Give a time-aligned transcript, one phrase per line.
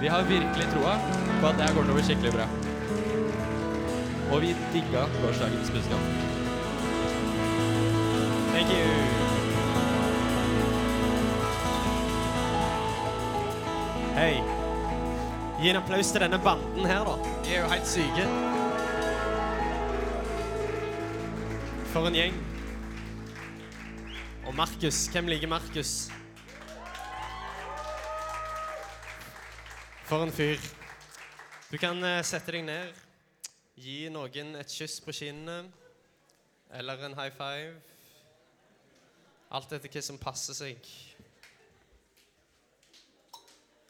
[0.00, 0.94] Vi har virkelig troa
[1.40, 2.46] på at det her kommer til å bli skikkelig bra.
[4.30, 6.06] Og vi digga gårsdagens budskap.
[8.54, 8.86] Thank you.
[14.16, 14.40] Hei.
[15.60, 17.34] Gi en applaus til denne banden her, da.
[17.44, 18.24] De er jo helt syke.
[21.92, 22.40] For en gjeng.
[24.46, 25.04] Og Markus.
[25.12, 25.92] Hvem liker Markus?
[30.10, 30.58] For en fyr.
[31.70, 32.96] Du kan eh, sette deg ned,
[33.78, 35.70] gi noen et kyss på kinnet,
[36.74, 37.76] eller en high five.
[39.54, 40.90] Alt etter hva som passer seg.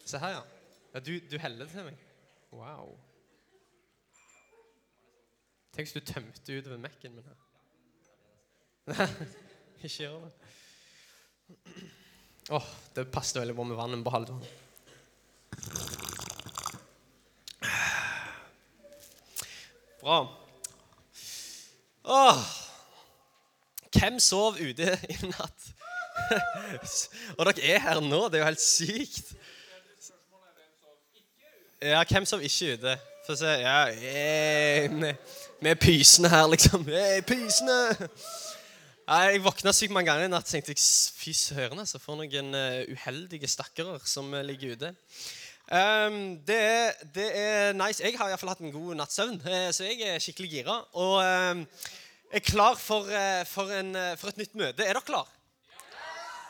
[0.05, 0.45] Se her, ja.
[0.93, 2.07] ja du, du heller til meg.
[2.53, 2.93] Wow.
[5.73, 7.41] Tenk hvis du tømte utover Mac-en min her.
[9.87, 10.35] Ikke gjør det.
[12.61, 16.10] Åh, det passet veldig bra med vannet på halvdagen.
[20.01, 20.21] Bra.
[22.05, 22.39] Åh.
[23.93, 25.67] Hvem sov ute i natt?
[27.39, 28.21] Og dere er her nå.
[28.29, 29.35] Det er jo helt sykt.
[31.81, 32.97] Ja, hvem sov ikke ute?
[33.27, 33.51] Få se.
[33.61, 35.21] Ja, hey, med,
[35.61, 36.87] med pysene her, liksom.
[36.89, 37.77] Hey, pysene!
[39.05, 40.77] Ja, jeg våkna sykt mange ganger i natt og tenkte
[41.19, 44.95] fy søren, altså, for noen uh, uheldige stakkarer som uh, ligger ute.
[45.71, 48.03] Um, det, er, det, er, nice.
[48.03, 50.77] Jeg har iallfall hatt en god natts søvn, uh, så jeg er skikkelig gira.
[50.99, 51.61] Og um,
[52.31, 53.07] er klar for,
[53.47, 54.83] for, en, for, et nytt møte.
[54.83, 55.29] Er dere klar?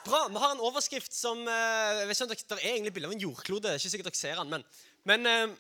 [0.06, 0.22] Bra.
[0.32, 3.16] Vi har en overskrift som jeg vet ikke om dere, Det er egentlig bilde av
[3.16, 3.74] en jordklode.
[3.76, 4.64] Ikke sikkert dere ser den, men,
[5.08, 5.56] men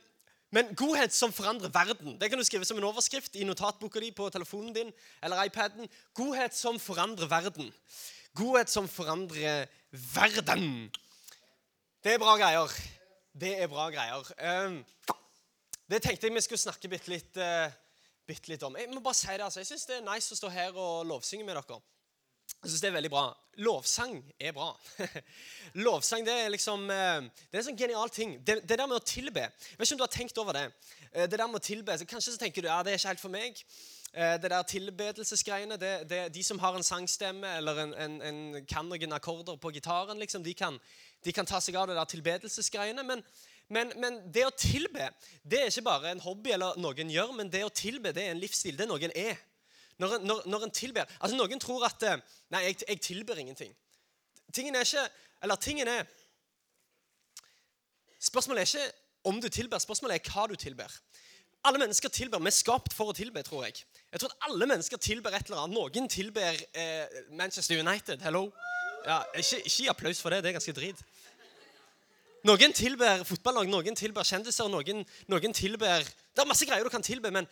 [0.50, 2.16] men godhet som forandrer verden.
[2.18, 4.88] Det kan du skrive som en overskrift i notatboka di på telefonen din
[5.22, 5.86] eller iPaden.
[6.14, 7.70] Godhet som forandrer verden.
[8.34, 10.90] Godhet som forandrer verden.
[12.02, 12.74] Det er bra greier.
[13.32, 14.26] Det er bra greier.
[14.38, 14.80] Ehm,
[15.90, 17.70] det tenkte jeg vi skulle snakke bitte litt, uh,
[18.26, 18.76] bitte litt om.
[18.76, 19.60] Jeg må bare si det, altså.
[19.60, 21.78] Jeg syns det er nice å stå her og lovsynge med dere.
[22.62, 23.24] Jeg synes det er veldig bra.
[23.62, 24.72] Lovsang er bra.
[25.86, 28.34] Lovsang det er liksom eh, Det er en sånn genial ting.
[28.44, 30.66] Det, det der med å tilbe Jeg vet ikke om du har tenkt over det.
[31.12, 33.12] Eh, det der med å tilbe, så Kanskje så tenker du ja, det er ikke
[33.14, 33.62] helt for meg.
[34.12, 38.66] Eh, det der tilbedelsesgreiene det, det, De som har en sangstemme eller en, en, en
[38.66, 40.80] kan noen akkorder på gitaren, liksom, de kan,
[41.24, 43.04] de kan ta seg av det der tilbedelsesgreiene.
[43.06, 43.22] Men,
[43.68, 45.10] men, men, det å tilbe
[45.42, 48.34] det er ikke bare en hobby eller noen gjør, men det å tilbe det er
[48.34, 48.78] en livsstil.
[48.78, 49.38] Det er noen er.
[50.00, 52.00] Når, når, når en tilber Altså, Noen tror at
[52.48, 53.74] Nei, jeg, jeg tilber ingenting.
[54.48, 55.02] Tingen er ikke
[55.44, 56.08] Eller tingen er
[58.20, 58.96] Spørsmålet er ikke
[59.28, 60.92] om du tilber, spørsmålet er hva du tilber.
[61.68, 62.40] Alle mennesker tilber.
[62.40, 63.82] Vi er skapt for å tilbe, tror jeg.
[64.12, 65.76] Jeg tror at alle mennesker tilber et eller annet.
[65.76, 68.24] Noen tilber eh, Manchester United.
[68.24, 68.46] Hello?
[69.06, 70.42] Ja, ikke, ikke applaus for det.
[70.44, 71.02] Det er ganske drit.
[72.48, 77.04] Noen tilber fotballag, noen tilber kjendiser, noen, noen tilber Det er masse greier du kan
[77.04, 77.48] tilbe, men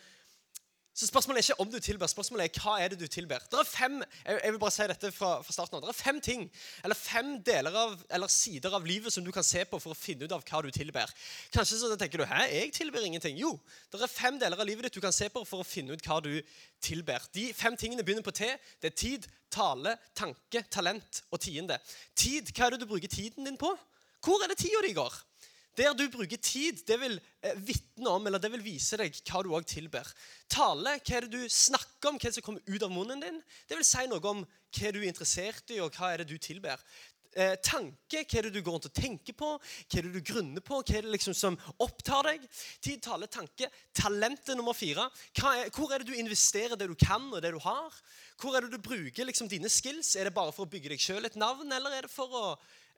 [0.99, 3.45] så spørsmålet er ikke om du tilber, spørsmålet er hva er det du tilber.
[3.47, 6.17] Det er fem jeg vil bare si dette fra, fra starten av, det er fem
[6.25, 6.41] ting,
[6.83, 9.99] eller fem deler av, eller sider av livet som du kan se på for å
[9.99, 11.13] finne ut av hva du tilber.
[11.55, 13.39] Kanskje så tenker du hæ, jeg tilber ingenting.
[13.39, 13.53] Jo,
[13.95, 16.03] det er fem deler av livet ditt du kan se på for å finne ut
[16.11, 16.33] hva du
[16.83, 17.31] tilber.
[17.31, 18.51] De fem tingene begynner på T.
[18.83, 21.79] Det er tid, tale, tanke, talent og tiende.
[22.19, 23.71] Tid, hva er det du bruker tiden din på?
[24.19, 25.15] Hvor er det tida di går?
[25.79, 29.43] Der du bruker tid, det vil eh, vitne om, eller det vil vise deg hva
[29.47, 30.09] du òg tilber.
[30.51, 33.23] Tale, hva er det du snakker om, hva er det som kommer ut av munnen
[33.23, 33.39] din?
[33.69, 36.39] Det vil si noe om hva du er interessert i, og hva er det du
[36.43, 36.83] tilber.
[37.39, 40.25] Eh, tanke, hva er det du går rundt og tenker på, hva er det du
[40.33, 42.49] grunner på, hva er det liksom som opptar deg?
[42.83, 43.69] Tid, tale, tanke.
[43.95, 45.07] Talentet nummer fire.
[45.39, 48.03] Er, hvor er det du investerer det du kan, og det du har?
[48.41, 50.17] Hvor er det du bruker liksom dine skills?
[50.17, 52.45] Er det bare for å bygge deg sjøl et navn, eller er det for å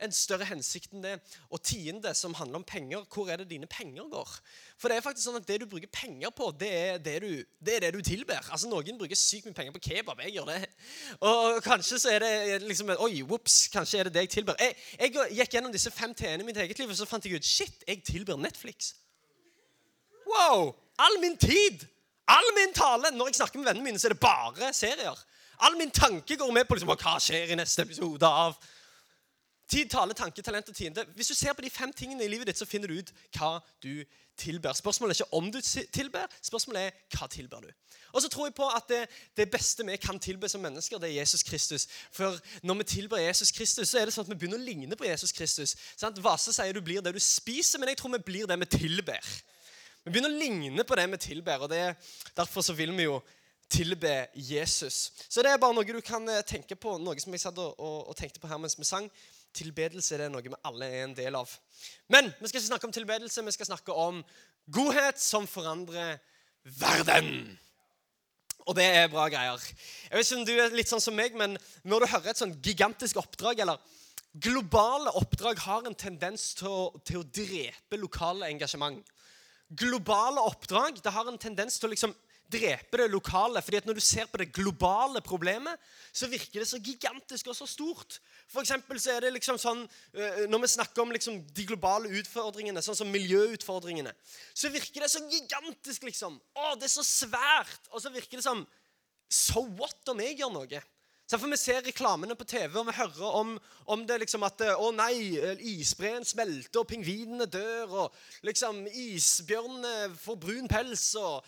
[0.04, 1.14] en større hensikt enn det.
[1.52, 4.32] Og tiende, som handler om penger, hvor er det dine penger går?
[4.80, 7.30] For det er faktisk sånn at det du bruker penger på, det er det du,
[7.60, 8.40] det er det du tilber.
[8.48, 10.22] Altså Noen bruker sykt mye penger på kebab.
[10.24, 10.70] Jeg gjør det.
[11.20, 14.58] Og kanskje så er det liksom Oi, whoops, kanskje er det det jeg tilber.
[14.60, 17.40] Jeg, jeg gikk gjennom disse fem T-ene i mitt eget liv, og så fant jeg
[17.40, 18.94] ut Shit, jeg tilber Netflix.
[20.30, 20.74] Wow!
[21.00, 21.86] All min tid,
[22.28, 25.16] all min tale Når jeg snakker med vennene mine, så er det bare serier.
[25.60, 28.56] All min tanke går med på liksom, hva skjer i neste episode av
[29.70, 31.04] Tid, tale, tanke, talent og tiende.
[31.14, 33.60] Hvis du ser på de fem tingene i livet ditt, så finner du ut hva
[33.82, 34.02] du
[34.40, 34.74] tilber.
[34.74, 35.60] Spørsmålet er ikke om du
[35.94, 37.70] tilber, spørsmålet er hva tilber du.
[38.10, 39.04] Og så tror jeg på at det,
[39.36, 41.86] det, beste vi kan tilbe som mennesker, det er Jesus Kristus.
[42.12, 44.98] For når vi tilber Jesus Kristus, så er det sånn at vi begynner å ligne
[44.98, 45.76] på Jesus Kristus.
[45.94, 46.18] Sant?
[46.24, 49.34] Vase sier du blir det du spiser, men jeg tror vi blir det vi tilber.
[50.02, 51.84] Vi begynner å ligne på det vi tilber, og det,
[52.34, 53.20] derfor så vil vi jo
[53.70, 55.12] tilbe Jesus.
[55.28, 57.76] Så det er bare noe du kan eh, tenke på, noe som jeg satt og,
[57.78, 59.06] og, og tenkte på her mens vi sang.
[59.56, 61.50] Tilbedelse er noe vi alle er en del av.
[62.12, 64.22] Men vi skal ikke snakke om tilbedelse, vi skal snakke om
[64.70, 66.18] godhet som forandrer
[66.80, 67.58] verden.
[68.68, 69.62] Og det er bra greier.
[70.10, 72.42] Jeg vet ikke om du er litt sånn som meg, men når du hører et
[72.42, 73.80] sånn gigantisk oppdrag, eller
[74.30, 79.00] globale oppdrag, har en tendens til å, til å drepe lokale engasjement.
[79.70, 82.14] Globale oppdrag det har en tendens til å liksom
[82.52, 83.62] drepe det lokale.
[83.62, 85.78] fordi at Når du ser på det globale problemet,
[86.12, 88.20] så virker det så gigantisk og så stort.
[88.48, 92.82] For så er det liksom sånn, øh, Når vi snakker om liksom de globale utfordringene,
[92.82, 94.12] sånn som miljøutfordringene,
[94.54, 96.02] så virker det så gigantisk.
[96.02, 96.40] liksom.
[96.54, 97.88] Å, det er så svært.
[97.90, 98.66] Og så virker det som
[99.30, 100.82] So what om jeg gjør noe?
[101.38, 103.52] For Vi ser reklamene på TV, og vi hører om,
[103.86, 105.36] om det liksom at Å nei,
[105.76, 111.44] isbreen smelter, og pingvinene dør, og liksom isbjørnene får brun pels, og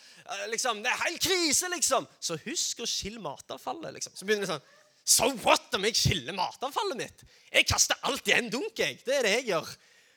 [0.52, 2.06] liksom Det er helt krise, liksom!
[2.20, 4.14] Så husk å skille matavfallet, liksom.
[4.14, 4.70] Så begynner det sånn
[5.02, 7.24] So what om jeg skiller matavfallet mitt?
[7.50, 9.00] Jeg kaster alt i en dunk, jeg.
[9.02, 9.72] Det er det jeg gjør.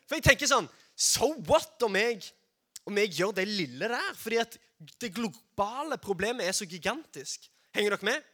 [0.06, 2.22] For jeg tenker sånn So what om jeg,
[2.86, 4.14] om jeg gjør det lille der?
[4.14, 4.60] Fordi at
[5.02, 7.50] det globale problemet er så gigantisk.
[7.74, 8.32] Henger dere med?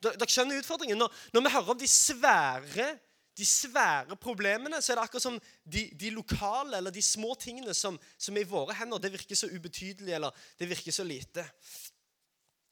[0.00, 0.98] Dere skjønner utfordringen.
[1.00, 2.88] Når, når, vi hører om de svære,
[3.36, 7.74] de svære problemene, så er det akkurat som de, de lokale eller de små tingene
[7.76, 11.44] som, som, er i våre hender, det virker så ubetydelig eller det virker så lite.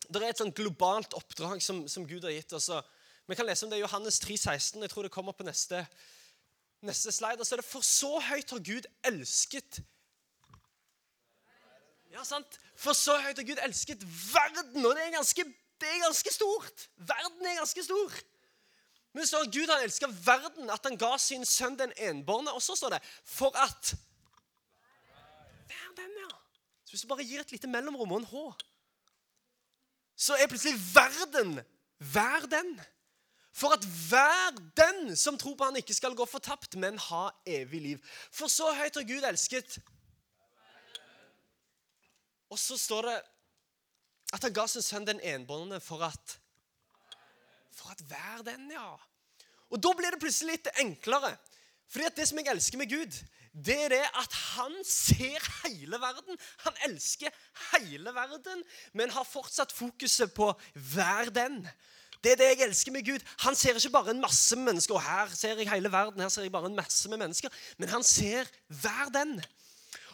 [0.08, 2.70] Det er et sånn globalt oppdrag som, som Gud har gitt oss.
[3.28, 4.80] Vi kan lese om det i Johannes 3, 16.
[4.80, 5.82] Jeg tror det kommer på neste,
[6.80, 7.44] neste slide.
[7.44, 9.82] Så er det For så høyt har Gud elsket
[12.08, 12.56] Ja, sant?
[12.72, 14.00] For så høyt har Gud elsket
[14.32, 15.44] verden, og det er ganske
[15.80, 16.88] det er ganske stort.
[16.96, 18.18] Verden er ganske stor.
[19.12, 22.52] Men det står at Gud han elsker verden, at han ga sin sønn den enbårne.
[22.52, 23.94] Og så står det 'for at
[25.68, 26.36] Verden, ja.
[26.84, 28.52] Så Hvis du bare gir et lite mellomrom og en H,
[30.16, 31.60] så er plutselig verden
[31.98, 32.80] hver den.
[33.52, 37.80] For at hver den som tror på han ikke skal gå fortapt, men ha evig
[37.82, 37.98] liv.
[38.30, 39.78] For så høyt har Gud elsket.
[42.50, 43.22] Og så står det
[44.32, 46.38] at han ga sin sønn den enbåndende for at
[47.78, 48.96] For at hver den, ja.
[49.70, 51.36] Og da blir det plutselig litt enklere.
[51.88, 53.18] Fordi at det som jeg elsker med Gud,
[53.54, 56.40] det er det at han ser hele verden.
[56.64, 57.30] Han elsker
[57.72, 60.50] hele verden, men har fortsatt fokuset på
[60.92, 61.62] hver den.
[62.24, 63.24] Det er det jeg elsker med Gud.
[63.44, 64.94] Han ser ikke bare en masse mennesker.
[64.94, 67.48] og Her ser jeg hele verden, her ser jeg bare en masse med mennesker.
[67.78, 69.38] Men han ser hver den.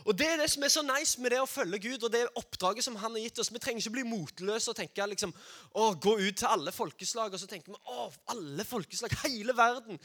[0.04, 2.26] Og Det er det som er så nice med det å følge Gud og det
[2.36, 3.50] oppdraget som han har gitt oss.
[3.52, 5.32] Vi trenger ikke bli motløse og tenke liksom,
[5.72, 7.32] å, gå ut til alle folkeslag.
[7.32, 10.00] Og så tenker vi å, alle folkeslag, hele verden.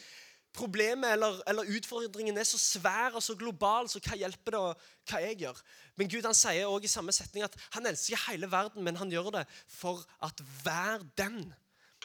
[0.56, 4.62] Problemet eller, eller, utfordringen er så svær og så global, så hva hjelper det
[5.12, 5.60] hva jeg gjør?
[6.00, 9.12] Men Gud han sier også i samme setning at han elsker hele verden, men han
[9.14, 11.44] gjør det for at hver den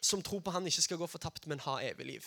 [0.04, 2.26] som tror på han, ikke skal gå fortapt, men ha evig liv.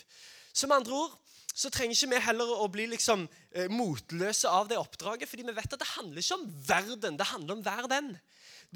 [0.55, 1.13] Som andre ord
[1.57, 5.29] så trenger ikke vi heller å bli liksom eh, motløse av det oppdraget.
[5.29, 8.11] fordi vi vet at det handler ikke om verden, det handler om hver den.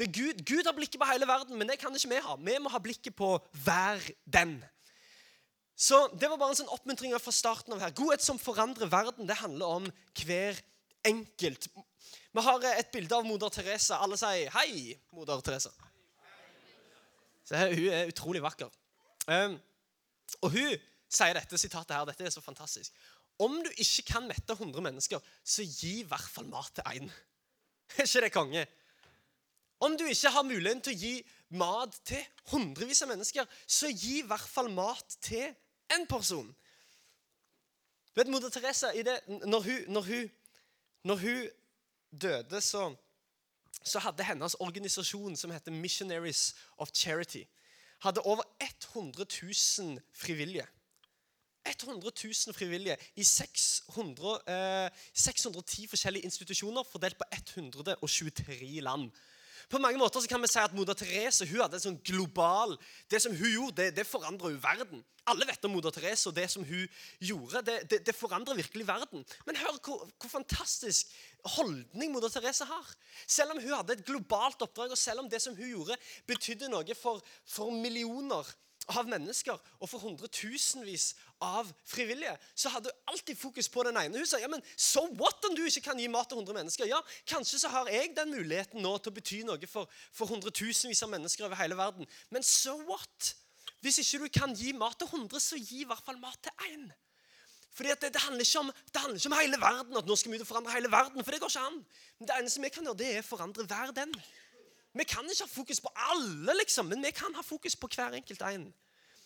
[0.02, 2.38] Gud, Gud, har blikket på hele verden, men det kan ikke vi ha.
[2.42, 3.36] Vi må ha blikket på
[3.66, 4.58] hver den.
[5.78, 7.94] Så Det var bare en sånn oppmuntring fra starten av her.
[7.94, 9.88] Godhet som forandrer verden, det handler om
[10.26, 10.58] hver
[11.06, 11.70] enkelt.
[12.34, 14.02] Vi har eh, et bilde av moder Teresa.
[14.02, 15.74] Alle sier 'hei, moder Teresa'.
[17.46, 18.70] Så Hun er utrolig vakker.
[19.28, 19.60] Um,
[20.42, 20.78] og hun
[21.12, 22.08] sier dette sitatet her.
[22.08, 22.96] Dette er så fantastisk.
[23.42, 27.12] Om du ikke kan mette 100 mennesker, så gi i hvert fall mat til én.
[27.98, 28.66] Er ikke det konge?
[29.82, 31.16] Om du ikke har muligheten til å gi
[31.60, 35.50] mat til hundrevis av mennesker, så gi i hvert fall mat til
[35.92, 36.52] én person.
[38.16, 40.30] Vet Moder Teresa, det, når, hun, når, hun,
[41.04, 41.50] når, hun,
[42.12, 42.92] døde, så,
[43.84, 47.44] så hadde hennes organisasjon, som heter Missionaries of Charity,
[48.04, 50.68] hadde over 100 000 frivillige.
[51.66, 59.12] 100 000 frivillige i 600, eh, 610 forskjellige institusjoner fordelt på 123 land.
[59.72, 62.74] På mange måter så kan vi si at Moder Therese hun hadde en sånn global
[63.12, 65.04] Det som hun gjorde, det, det forandrer jo verden.
[65.30, 66.88] Alle vet om Moder Therese, og det som hun
[67.22, 69.24] gjorde, det, det, det forandrer virkelig verden.
[69.46, 71.12] Men hør hvor, hvor, fantastisk
[71.56, 72.90] holdning Moder Therese har.
[73.28, 76.72] Selv om hun hadde et globalt oppdrag, og selv om det som hun gjorde, betydde
[76.74, 78.50] noe for, for millioner
[78.90, 81.12] av mennesker og for hundretusenvis
[81.46, 84.18] av frivillige, så hadde du alltid fokus på den ene.
[84.18, 86.90] Hun sa ja, men so what om du ikke kan gi mat til 100 mennesker?
[86.90, 91.04] Ja, Kanskje så har jeg den muligheten nå til å bety noe for, for hundretusenvis
[91.06, 92.10] av mennesker over hele verden.
[92.34, 93.36] Men so what?
[93.82, 96.68] Hvis ikke du kan gi mat til 100, så gi i hvert fall mat til
[96.70, 96.90] én.
[97.72, 100.38] Fordi det, det, handler om, det, handler ikke om, hele verden, at nå skal vi
[100.38, 101.24] ut og forandre hele verden.
[101.24, 101.78] For det går ikke an.
[102.20, 104.12] Men det eneste vi kan gjøre, det er å forandre hver den.
[104.94, 108.18] Vi kan ikke ha fokus på alle, liksom, men vi kan ha fokus på hver
[108.18, 108.66] enkelt en.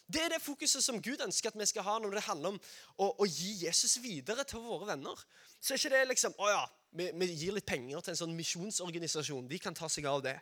[0.05, 2.60] Det er det fokuset som Gud ønsker at vi skal ha når det handler om
[3.01, 5.22] å, å gi Jesus videre til våre venner.
[5.57, 6.62] Så er ikke det liksom Å ja,
[6.93, 9.48] vi, vi gir litt penger til en sånn misjonsorganisasjon.
[9.50, 10.36] De kan ta seg av det.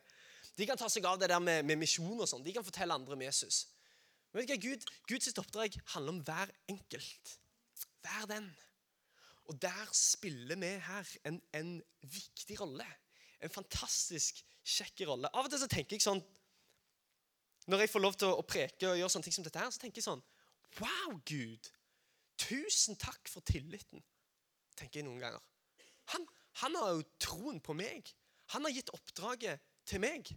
[0.59, 2.43] De kan ta seg av det der med, med misjon og sånn.
[2.43, 3.63] De kan fortelle andre om Jesus.
[4.33, 4.61] Men vet du hva?
[4.67, 7.33] Gud, Guds oppdrag handler om hver enkelt.
[8.03, 8.51] Vær den.
[9.47, 12.87] Og der spiller vi her en, en viktig rolle.
[13.43, 15.29] En fantastisk kjekk rolle.
[15.33, 16.23] Av og til så tenker jeg sånn
[17.71, 19.79] når jeg får lov til å preke og gjøre sånne ting som dette, her, så
[19.79, 20.23] tenker jeg sånn
[20.81, 21.69] Wow, Gud!
[22.41, 24.01] Tusen takk for tilliten,
[24.75, 25.43] tenker jeg noen ganger.
[26.11, 26.25] Han,
[26.63, 28.09] han har jo troen på meg.
[28.55, 30.31] Han har gitt oppdraget til meg.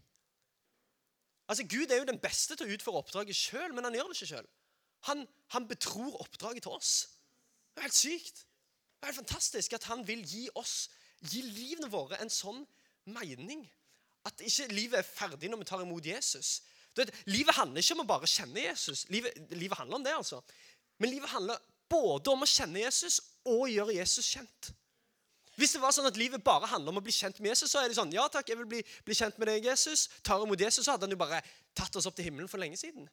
[1.49, 4.19] Altså, Gud er jo den beste til å utføre oppdraget sjøl, men han gjør det
[4.19, 4.49] ikke sjøl.
[5.09, 6.93] Han, han, betror oppdraget til oss.
[7.73, 8.45] Det er helt sykt.
[8.45, 10.89] Det er helt fantastisk at han vil gi oss,
[11.31, 12.65] gi livene våre en sånn
[13.09, 13.65] mening.
[14.27, 16.61] At ikke livet er ferdig når vi tar imot Jesus.
[16.97, 19.05] Vet, livet handler ikke om å bare kjenne Jesus.
[19.13, 20.41] Livet, livet, handler om det, altså.
[20.99, 21.61] Men livet handler
[21.93, 24.71] både om å kjenne Jesus og gjøre Jesus kjent.
[25.57, 27.81] Hvis det var sånn at livet bare handler om å bli kjent med Jesus, så
[27.81, 30.07] er det sånn Ja takk, jeg vil bli, bli kjent med deg, Jesus.
[30.25, 31.41] Tar imot Jesus, så hadde han jo bare
[31.77, 33.07] tatt oss opp til himmelen for lenge siden.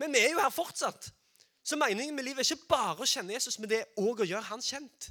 [0.00, 1.08] Men vi er jo her fortsatt.
[1.66, 4.28] Så meningen med livet er ikke bare å kjenne Jesus, men det er òg å
[4.28, 5.08] gjøre han kjent.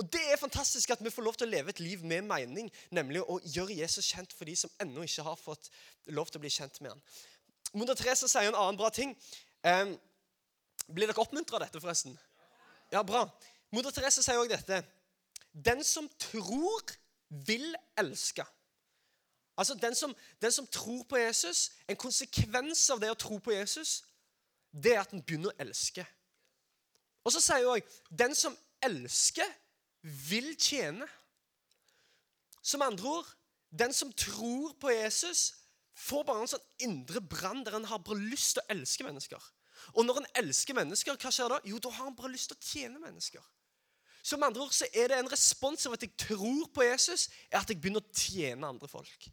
[0.00, 2.70] Og Det er fantastisk at vi får lov til å leve et liv med mening,
[2.90, 5.68] nemlig å gjøre Jesus kjent for de som ennå ikke har fått
[6.16, 7.02] lov til å bli kjent med han.
[7.76, 9.12] Moder Teresa sier en annen bra ting.
[9.64, 9.92] Eh,
[10.88, 12.16] blir dere oppmuntra av dette, forresten?
[12.92, 13.26] Ja, bra.
[13.72, 14.82] Moder Teresa sier òg dette.
[15.52, 16.96] Den som tror,
[17.46, 18.44] vil elske.
[19.56, 23.52] Altså den som, den som, tror på Jesus En konsekvens av det å tro på
[23.52, 24.02] Jesus,
[24.72, 26.04] det er at en begynner å elske.
[27.24, 29.48] Og så sier hun òg den som elsker,
[30.02, 31.06] vil tjene.
[32.62, 33.30] Som andre ord
[33.72, 35.54] den som tror på Jesus,
[35.96, 39.50] får bare en sånn indre brann der en har bare lyst til å elske mennesker.
[39.96, 41.60] Og når en elsker mennesker, hva skjer da?
[41.68, 43.44] Jo, da har han bare lyst til å tjene mennesker.
[44.36, 47.62] Med andre ord så er det en respons av at jeg tror på Jesus, er
[47.62, 49.26] at jeg begynner å tjene andre folk.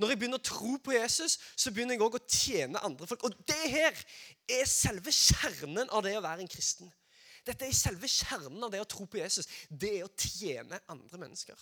[0.00, 3.26] Når jeg begynner å tro på Jesus, så begynner jeg òg å tjene andre folk.
[3.28, 3.98] Og det her
[4.50, 6.90] er selve kjernen av det å være en kristen.
[7.46, 9.48] Dette er selve kjernen av det å tro på Jesus.
[9.68, 11.58] Det er å tjene andre mennesker.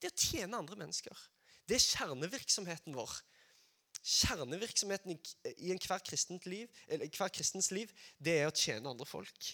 [0.00, 1.24] Det er å tjene andre mennesker.
[1.68, 3.12] Det er kjernevirksomheten vår.
[4.04, 5.18] Kjernevirksomheten i,
[5.72, 9.52] enhver kristent liv, hver kristens liv, det er å tjene andre folk.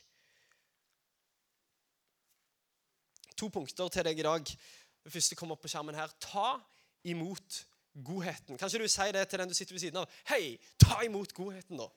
[3.38, 4.54] To punkter til deg i dag.
[5.00, 6.10] Det første kommer opp på skjermen her.
[6.20, 6.58] Ta
[7.08, 7.62] imot
[7.94, 8.58] godheten.
[8.60, 10.18] Kanskje du sier det til den du sitter ved siden av.
[10.28, 11.88] Hei, ta imot godheten, da.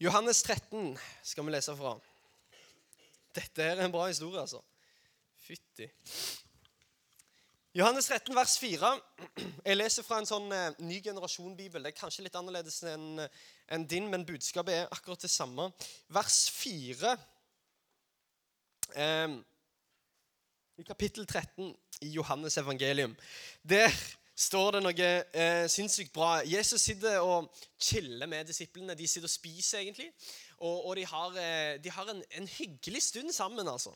[0.00, 0.92] Johannes 13
[1.26, 1.96] skal vi lese fra.
[3.34, 4.60] Dette er en bra historie, altså.
[5.42, 5.88] Fytti.
[7.74, 8.92] Johannes 13, vers 4.
[9.64, 11.82] Jeg leser fra en sånn eh, ny generasjon-bibel.
[11.82, 13.24] Det er kanskje litt annerledes enn
[13.74, 15.66] en din, men budskapet er akkurat det samme.
[16.14, 17.16] Vers 4
[19.02, 19.34] eh,
[20.78, 21.74] i kapittel 13
[22.06, 23.18] i Johannes evangelium.
[23.66, 23.90] Der
[24.38, 26.38] står det noe eh, sinnssykt bra.
[26.46, 27.48] Jesus sitter og
[27.80, 28.94] chiller med disiplene.
[28.98, 30.08] De sitter og spiser, egentlig.
[30.58, 33.92] Og, og de har, eh, de har en, en, hyggelig stund sammen, altså.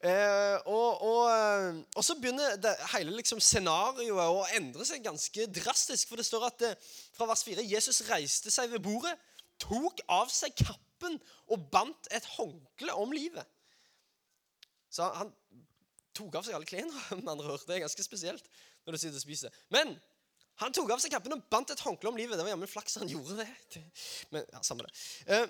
[0.00, 5.48] Eh, og, og, eh, og, så begynner det, hele liksom, scenarioet å endre seg ganske
[5.60, 6.08] drastisk.
[6.08, 9.14] For det står at eh, fra vers 4 Jesus reiste seg ved bordet,
[9.60, 11.20] tok av seg kappen
[11.52, 13.44] og bandt et håndkle om livet.
[14.92, 15.32] Så han
[16.14, 16.94] tok av seg alle klærne.
[17.66, 18.48] Det er ganske spesielt
[18.84, 19.58] når du sitter og spiser.
[19.74, 19.96] Men
[20.62, 22.38] han tok av seg kappen og bandt et håndkle om livet.
[22.38, 23.82] Det var jammen flaks han gjorde det.
[24.32, 24.94] Men, ja, samme det.
[25.26, 25.48] Uh,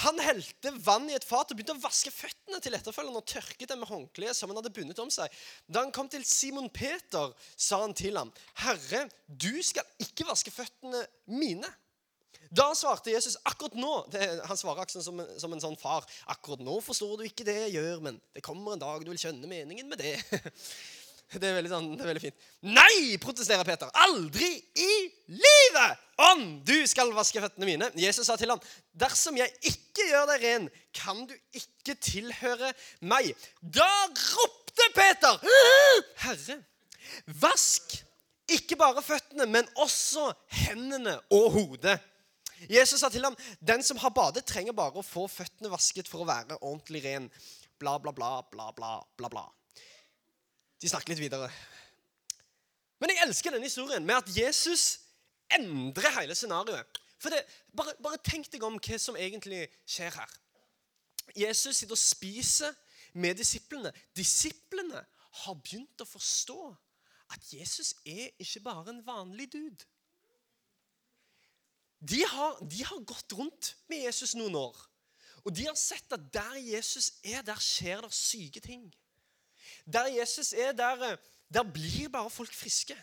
[0.00, 3.68] han helte vann i et fat og begynte å vaske føttene til etterfølgeren og tørket
[3.68, 5.28] dem med håndkleet som han hadde bundet om seg.
[5.68, 10.54] Da han kom til Simon Peter, sa han til ham, 'Herre, du skal ikke vaske
[10.54, 11.68] føttene mine.'
[12.52, 16.08] Da svarte Jesus akkurat nå det, Han svarer akkurat som, som, en sånn far.
[16.26, 19.20] 'Akkurat nå forstår du ikke det jeg gjør, men det kommer en dag du vil
[19.20, 20.24] skjønne meningen med det.'
[21.32, 22.48] Det er veldig, sånn, det er veldig fint.
[22.68, 23.88] Nei, protesterer Peter.
[24.04, 24.94] Aldri i
[25.32, 27.88] livet om du skal vaske føttene mine.
[27.98, 28.60] Jesus sa til ham,
[28.92, 33.32] dersom jeg ikke gjør deg ren, kan du ikke tilhøre meg.
[33.62, 35.40] Da ropte Peter,
[36.26, 36.58] Herre,
[37.40, 37.96] vask
[38.52, 40.28] ikke bare føttene, men også
[40.66, 41.96] hendene og hodet.
[42.70, 46.22] Jesus sa til ham, den som har badet, trenger bare å få føttene vasket for
[46.22, 47.26] å være ordentlig ren.
[47.80, 49.32] Bla, bla, bla, bla, bla, bla.
[49.32, 49.48] bla.
[50.82, 51.48] De snakker litt videre.
[52.98, 54.98] Men jeg elsker denne historien med at Jesus
[55.54, 56.98] endrer hele scenarioet.
[57.22, 57.42] For det,
[57.76, 60.38] bare, bare tenk deg om hva som egentlig skjer her.
[61.38, 62.74] Jesus sitter og spiser
[63.14, 63.92] med disiplene.
[64.16, 65.04] Disiplene
[65.42, 66.58] har begynt å forstå
[67.32, 69.86] at Jesus er ikke bare en vanlig dude.
[72.02, 74.74] De har, de har gått rundt med Jesus noen år.
[75.46, 78.88] Og de har sett at der Jesus er, der skjer det syke ting.
[79.86, 81.16] Der Jesus er, der, eh,
[81.54, 82.96] der blir bare folk friske.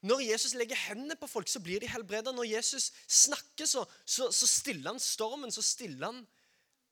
[0.00, 2.32] Når Jesus legger hendene på folk, så blir de helbreda.
[2.32, 6.26] Når Jesus snakker, så, så, så, stiller han stormen, så stiller han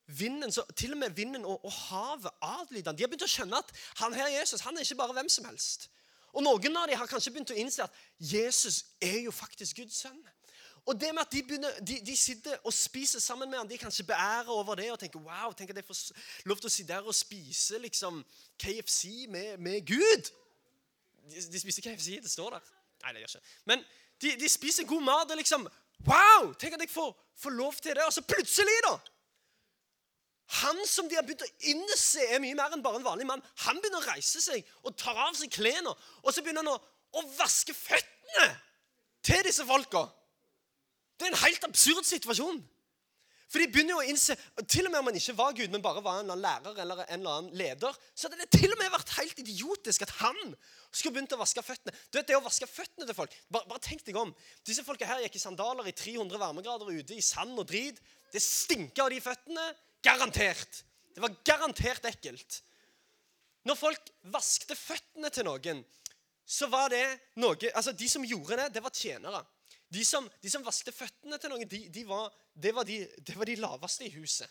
[0.06, 0.52] vinden.
[0.52, 2.98] Så til og med vinden og, og havet adlyder han.
[2.98, 3.70] De har begynt å skjønne at
[4.02, 5.90] han her Jesus han er ikke bare hvem som helst.
[6.34, 10.02] Og Noen av dem har kanskje begynt å innse at Jesus er jo faktisk Guds
[10.02, 10.18] sønn.
[10.86, 13.78] Og det med at de, begynner, de, de, sitter og spiser sammen med han, de
[13.78, 16.02] kanskje beærer over det og tenker wow, tenk at jeg får
[16.46, 18.20] lov til å sitte der og spise liksom
[18.62, 20.30] KFC med, med Gud.
[21.26, 22.68] De, de, spiser KFC, det står der.
[23.02, 23.56] Nei, det gjør ikke.
[23.72, 23.82] Men
[24.22, 25.30] de, de spiser god mat.
[25.30, 25.66] og liksom,
[26.06, 26.52] Wow!
[26.60, 27.10] Tenk at jeg får,
[27.42, 28.04] får lov til det.
[28.06, 28.96] Og så plutselig, da
[30.60, 33.42] Han som de har begynt å innse er mye mer enn bare en vanlig mann,
[33.64, 35.90] han begynner å reise seg og tar av seg klærne.
[36.22, 36.78] Og så begynner han å,
[37.18, 38.52] å vaske føttene
[39.26, 40.04] til disse folka.
[41.16, 42.58] Det er en helt absurd situasjon.
[43.46, 44.34] For de begynner jo å innse,
[44.66, 46.80] Til og med om man ikke var Gud, men bare var en eller annen lærer
[46.82, 50.14] eller en eller annen leder, så hadde det til og med vært helt idiotisk at
[50.18, 50.40] han
[50.90, 51.94] skulle begynt å vaske føttene.
[52.10, 54.34] Du vet, Det å vaske føttene til folk Bare, bare tenk deg om.
[54.66, 58.00] Disse folka her gikk i sandaler i 300 varmegrader ute i sand og drit.
[58.32, 59.66] Det stinka av de føttene.
[60.02, 60.82] Garantert.
[61.14, 62.60] Det var garantert ekkelt.
[63.66, 65.84] Når folk vaskte føttene til noen,
[66.46, 67.04] så var det
[67.42, 69.40] noe Altså, de som gjorde det, det var tjenere.
[69.94, 73.36] De som, de som vaskte føttene til noen, de, de var, det, var de, det,
[73.38, 74.50] var de, laveste i huset.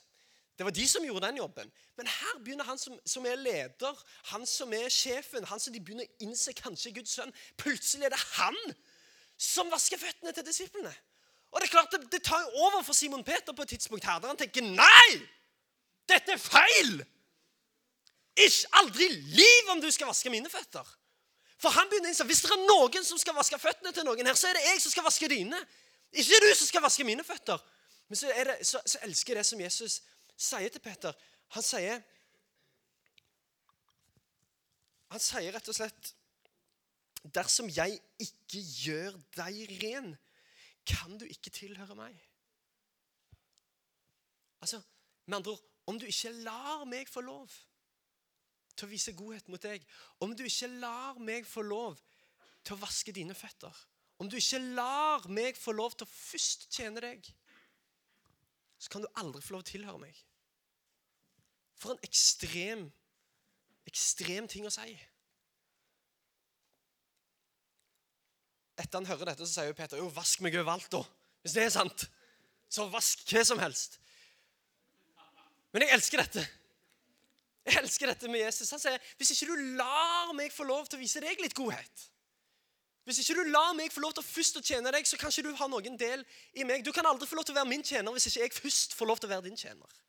[0.55, 1.71] Det var de som gjorde den jobben.
[1.99, 5.81] Men her begynner han som, som, er leder, han som er sjefen, han som de
[5.83, 7.35] begynner å innse kanskje er Guds sønn.
[7.59, 8.61] Plutselig er det han
[9.35, 10.93] som vasker føttene til disiplene.
[11.51, 14.07] Og Det er klart, det, det tar jo over for Simon Peter på et tidspunkt
[14.07, 15.19] her, der han tenker nei!
[16.07, 17.03] Dette er feil!
[18.35, 20.87] Ikke aldri liv om du skal vaske mine føtter.
[21.61, 24.27] For han begynner å innse hvis det er noen som skal vaske føttene til noen
[24.27, 25.61] her, så er det jeg som skal vaske dine.
[26.15, 27.61] Ikke du som skal vaske mine føtter.
[28.07, 30.01] Men så, det, så, så elsker jeg det som Jesus
[30.35, 31.15] sier til Peter.
[31.55, 32.03] Han sier
[35.13, 36.11] Han sier rett og slett
[37.35, 40.11] Dersom jeg ikke gjør deg ren,
[40.85, 42.13] kan du ikke tilhøre meg.
[44.61, 44.81] Altså,
[45.25, 47.49] Med andre ord, om du ikke lar meg få lov
[48.75, 49.83] til å vise godhet mot deg,
[50.23, 51.97] om du ikke lar meg få lov
[52.65, 53.73] til å vaske dine føtter,
[54.21, 57.27] om du ikke lar meg få lov til å først tjene deg,
[58.79, 60.21] så kan du aldri få lov til å tilhøre meg.
[61.75, 62.85] For en ekstrem,
[63.87, 64.95] ekstrem ting å si.
[68.75, 71.01] Etter han hører dette, så sier jo Peter jo, vask meg overalt, da.
[71.43, 72.07] Hvis det er sant,
[72.71, 73.99] så vask hva som helst.
[75.71, 76.43] Men jeg elsker dette.
[77.69, 78.69] Jeg elsker dette med Jesus.
[78.75, 82.03] Han sier hvis ikke du lar meg få lov til å vise deg litt godhet
[83.09, 85.33] Hvis ikke du lar meg få lov til å først å tjene deg, så kan
[85.33, 86.85] ikke du ha noen del i meg.
[86.85, 89.11] Du kan aldri få lov til å være min tjener hvis ikke jeg først får
[89.11, 90.01] lov til å være din tjener.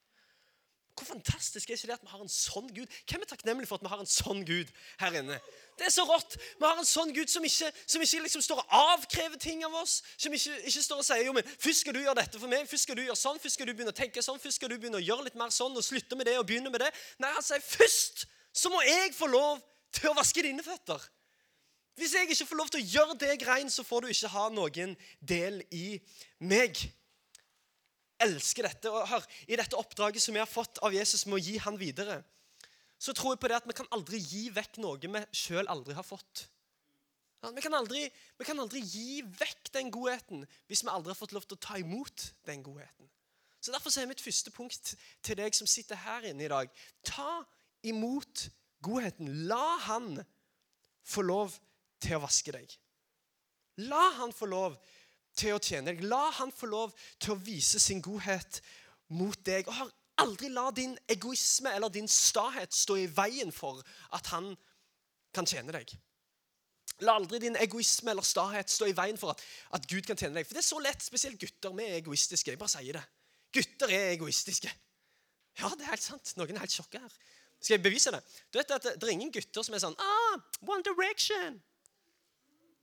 [0.97, 2.93] Hvor fantastisk er ikke det at vi har en sånn Gud?
[3.05, 4.71] Hvem er takknemlig for at vi har en sånn Gud
[5.03, 5.37] her inne?
[5.77, 6.39] Det er så rått.
[6.57, 9.77] Vi har en sånn Gud som ikke, som ikke liksom står og avkrever ting av
[9.77, 9.99] oss.
[10.17, 12.65] Som ikke, ikke, står og sier jo, men først skal du gjøre dette for meg,
[12.71, 14.79] først skal du gjøre sånn, først skal du begynne å tenke sånn, først skal du
[14.79, 16.89] begynne å gjøre litt mer sånn og slutte med det og begynne med det.
[17.21, 18.25] Nei, han sier først
[18.57, 19.61] så må jeg få lov
[19.93, 21.03] til å vaske dine føtter.
[21.97, 24.49] Hvis jeg ikke får lov til å gjøre deg rein, så får du ikke ha
[24.53, 25.99] noen del i
[26.45, 26.81] meg
[28.23, 28.91] elsker dette.
[28.91, 31.79] Og hør, I dette oppdraget som vi har fått av Jesus med å gi han
[31.81, 32.21] videre,
[32.99, 35.97] så tror jeg på det at vi kan aldri gi vekk noe vi sjøl aldri
[35.97, 36.47] har fått.
[37.47, 38.07] Vi kan, aldri,
[38.39, 41.63] vi kan, aldri, gi vekk den godheten hvis vi aldri har fått lov til å
[41.63, 43.11] ta imot den godheten.
[43.61, 44.95] Så Derfor er mitt første punkt
[45.27, 46.71] til deg som sitter her inne i dag.
[47.07, 47.45] Ta
[47.87, 48.49] imot
[48.83, 49.31] godheten.
[49.51, 50.21] La han
[51.07, 51.55] få lov
[52.03, 52.73] til å vaske deg.
[53.87, 54.79] La han få lov
[55.39, 56.05] til å tjene deg.
[56.09, 58.61] La han få lov til å vise sin godhet
[59.15, 59.69] mot deg.
[59.69, 59.93] Og
[60.25, 63.83] aldri la din egoisme eller din stahet stå i veien for
[64.17, 64.55] at han
[65.37, 65.93] kan tjene deg.
[67.05, 69.45] La aldri din egoisme eller stahet stå i veien for at,
[69.77, 70.49] at Gud kan tjene deg.
[70.49, 71.75] For det er så lett, spesielt gutter.
[71.77, 72.55] Vi er egoistiske.
[72.55, 73.05] Jeg bare sier det.
[73.57, 74.73] Gutter er egoistiske.
[75.61, 76.33] Ja, det er helt sant.
[76.41, 77.19] Noen er helt sjokka her.
[77.61, 78.21] Skal jeg bevise det?
[78.53, 81.61] Du vet at Det er ingen gutter som er sånn ah, One Direction.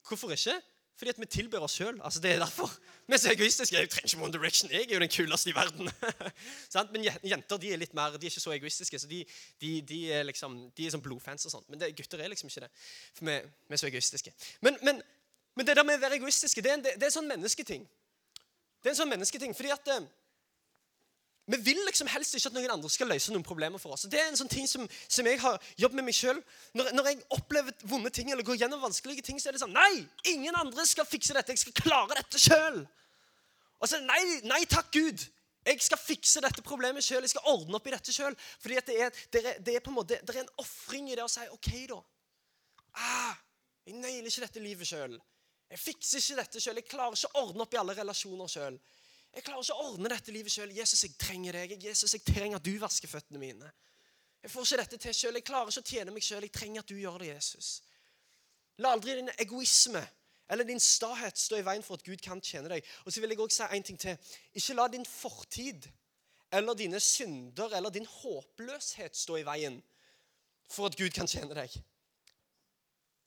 [0.08, 0.58] Hvorfor ikke?
[0.96, 1.98] Fordi at vi tilber oss sjøl.
[2.06, 2.70] Altså, det er derfor.
[3.08, 3.76] Vi er så egoistiske.
[3.76, 4.72] Jeg trenger ikke One Direction.
[4.72, 5.90] Jeg er jo den kuleste i verden.
[6.94, 9.00] Men jenter de er litt mer, de er ikke så egoistiske.
[9.00, 9.24] så De,
[9.62, 11.70] de, de er liksom, de er sånn blodfans og sånt.
[11.70, 12.72] Men det, gutter er liksom ikke det.
[13.18, 14.36] For vi, vi er så egoistiske.
[14.62, 15.02] Men, men,
[15.56, 17.88] men, det der med å være egoistiske, det er en, det er en sånn mennesketing.
[18.84, 19.58] Det er en sånn mennesketing.
[19.58, 20.06] fordi at eh,
[21.46, 24.06] vi vil liksom helst ikke at noen andre skal løse noen problemer for oss.
[24.08, 26.40] Og Det er en sånn ting som, som jeg har jobbet med meg sjøl.
[26.72, 29.76] Når, når, jeg opplever vonde ting eller går gjennom vanskelige ting, så er det sånn
[29.76, 30.06] Nei!
[30.32, 31.52] Ingen andre skal fikse dette.
[31.52, 32.80] Jeg skal klare dette sjøl.
[33.84, 35.26] Og så nei, nei takk, Gud.
[35.68, 37.24] Jeg skal fikse dette problemet sjøl.
[37.28, 38.40] Jeg skal ordne opp i dette sjøl.
[38.64, 41.28] Fordi det er, det, det er på en måte, det er en ofring i det
[41.28, 42.00] å si OK, da.
[43.04, 43.36] Ah,
[43.84, 45.20] jeg nailer ikke dette livet sjøl.
[45.74, 46.80] Jeg fikser ikke dette sjøl.
[46.80, 48.80] Jeg klarer ikke å ordne opp i alle relasjoner sjøl.
[49.34, 50.74] Jeg klarer ikke å ordne dette livet sjøl.
[50.78, 51.78] Jesus, jeg trenger deg.
[51.82, 53.72] Jesus, jeg trenger at du vasker føttene mine.
[54.44, 55.40] Jeg får ikke dette til sjøl.
[55.40, 56.46] Jeg klarer ikke å tjene meg sjøl.
[56.46, 57.72] Jeg trenger at du gjør det, Jesus.
[58.84, 60.04] La aldri din egoisme
[60.54, 62.86] eller din stahet stå i veien for at Gud kan tjene deg.
[63.06, 64.34] Og så vil jeg også si en ting til.
[64.54, 65.88] Ikke la din fortid
[66.54, 69.80] eller dine synder eller din håpløshet stå i veien
[70.70, 71.74] for at Gud kan tjene deg.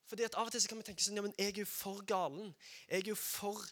[0.06, 1.66] Fordi at Av og til så kan vi tenke sånn ja, men jeg er jo
[1.66, 2.52] for galen.
[2.86, 3.64] Jeg er jo for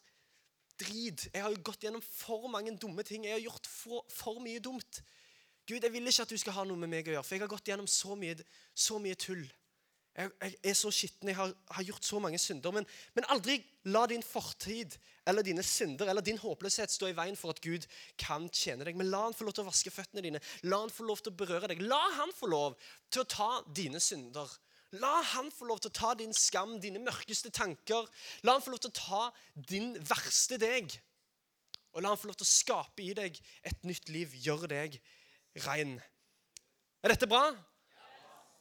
[0.81, 1.27] drit.
[1.33, 3.27] Jeg har jo gått gjennom for mange dumme ting.
[3.27, 5.03] Jeg har gjort for, for, mye dumt.
[5.69, 7.45] Gud, jeg vil ikke at du skal ha noe med meg å gjøre, for jeg
[7.45, 8.37] har gått gjennom så mye,
[8.77, 9.45] så mye tull.
[10.15, 11.31] Jeg, jeg, er så skitten.
[11.33, 12.75] Jeg har, har gjort så mange synder.
[12.77, 13.57] Men, men, aldri
[13.91, 14.95] la din fortid
[15.27, 17.87] eller dine synder eller din håpløshet stå i veien for at Gud
[18.21, 18.99] kan tjene deg.
[19.01, 20.43] Men la han få lov til å vaske føttene dine.
[20.69, 21.83] La han få lov til å berøre deg.
[21.83, 22.77] La han få lov
[23.11, 24.53] til å ta dine synder
[25.01, 28.07] La han få lov til å ta din skam, dine mørkeste tanker.
[28.47, 29.23] La han få lov til å ta
[29.71, 30.95] din verste deg.
[31.95, 34.99] Og la han få lov til å skape i deg et nytt liv, gjøre deg
[35.67, 35.97] rein.
[37.05, 37.47] Er dette bra?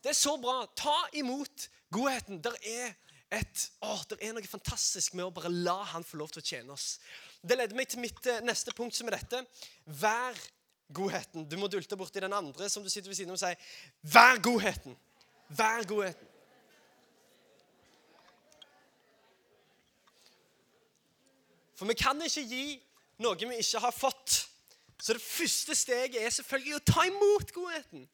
[0.04, 0.64] Det er så bra.
[0.76, 2.42] Ta imot godheten.
[2.44, 2.98] Der er,
[3.34, 6.50] et, å, det er noe fantastisk med å bare la han få lov til å
[6.50, 6.98] tjene oss.
[7.42, 9.42] Det leder meg til mitt eh, neste punkt, som er dette.
[10.02, 10.38] Vær
[10.94, 11.48] godheten.
[11.50, 13.74] Du må dulte borti den andre som du sitter ved siden av og sier,
[14.14, 14.98] Vær godheten.
[15.58, 16.30] Vær godheten.
[21.78, 22.66] For vi kan ikke gi
[23.24, 24.44] noe vi ikke har fått.
[25.04, 28.06] Så det første steget er selvfølgelig å ta imot godheten.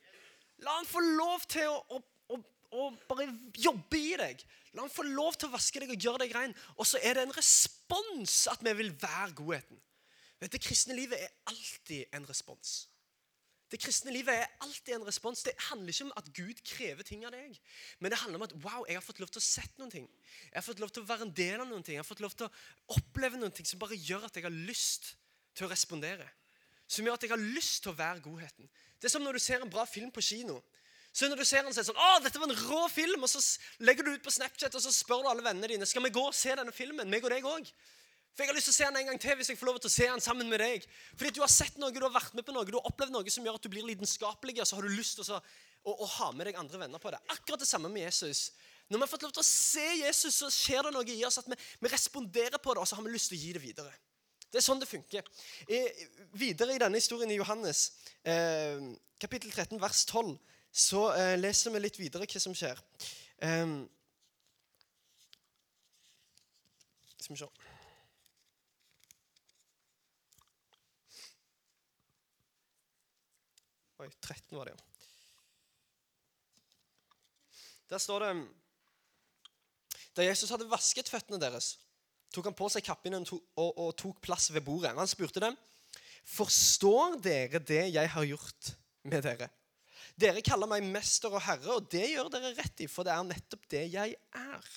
[0.65, 1.99] La han få lov til å,
[2.33, 2.39] å,
[2.73, 4.41] å, bare jobbe i deg.
[4.73, 6.55] La han få lov til å vaske deg og gjøre deg rein.
[6.77, 9.79] Og så er det en respons at vi vil være godheten.
[10.39, 12.87] Vet du, kristne livet er alltid en respons.
[13.69, 15.43] Det kristne livet er alltid en respons.
[15.45, 17.59] Det handler ikke om at Gud krever ting av deg.
[18.01, 20.07] Men det handler om at wow, jeg har fått lov til å sette noen ting.
[20.49, 21.99] Jeg har fått lov til å være en del av noen ting.
[21.99, 24.57] Jeg har fått lov til å oppleve noen ting som bare gjør at jeg har
[24.71, 25.13] lyst
[25.53, 26.25] til å respondere.
[26.89, 28.71] Som gjør at jeg har lyst til å være godheten.
[28.97, 30.57] Det er som når du ser en bra film på kino.
[31.13, 33.23] Så når du ser den, så er det sånn, å, dette var en rå film,
[33.25, 33.41] og så
[33.85, 36.21] legger du ut på Snapchat og så spør du alle vennene dine skal vi gå
[36.25, 37.09] og se denne filmen.
[37.09, 37.73] meg og deg også?
[38.35, 39.79] For Jeg har lyst til å se han en gang til hvis jeg får lov
[39.83, 40.85] til å se han sammen med deg.
[41.17, 43.33] Fordi du har sett noe, du har vært med på noe, du har opplevd noe
[43.33, 45.39] som gjør at du blir lidenskapelig, og så har du lyst til å,
[45.83, 47.19] å, å, ha med deg andre venner på det.
[47.35, 48.51] Akkurat det samme med Jesus.
[48.89, 51.41] Når vi har fått lov til å se Jesus, så skjer det noe i oss
[51.41, 53.63] at vi, vi responderer på det, og så har vi lyst til å gi det
[53.65, 53.91] videre.
[54.49, 55.27] Det er sånn det funker.
[55.69, 55.83] I,
[56.39, 57.83] videre i denne historien i Johannes,
[58.25, 58.81] eh,
[59.21, 60.33] kapittel 13, vers 12,
[60.71, 62.81] så eh, leser vi litt videre hva som skjer.
[63.45, 63.75] Eh,
[67.19, 67.68] skal vi se
[73.99, 74.85] Oi, 13 var det, ja.
[77.89, 78.31] Der står det
[80.15, 81.73] Da Jesus hadde vasket føttene deres,
[82.33, 84.95] tok han på seg kappen og, og, tok plass ved bordet.
[84.97, 85.57] Han spurte dem,
[86.29, 89.49] 'Forstår dere det jeg har gjort med dere?'
[90.19, 93.23] 'Dere kaller meg mester og herre, og det gjør dere rett i, for det er
[93.23, 94.73] nettopp det jeg er.'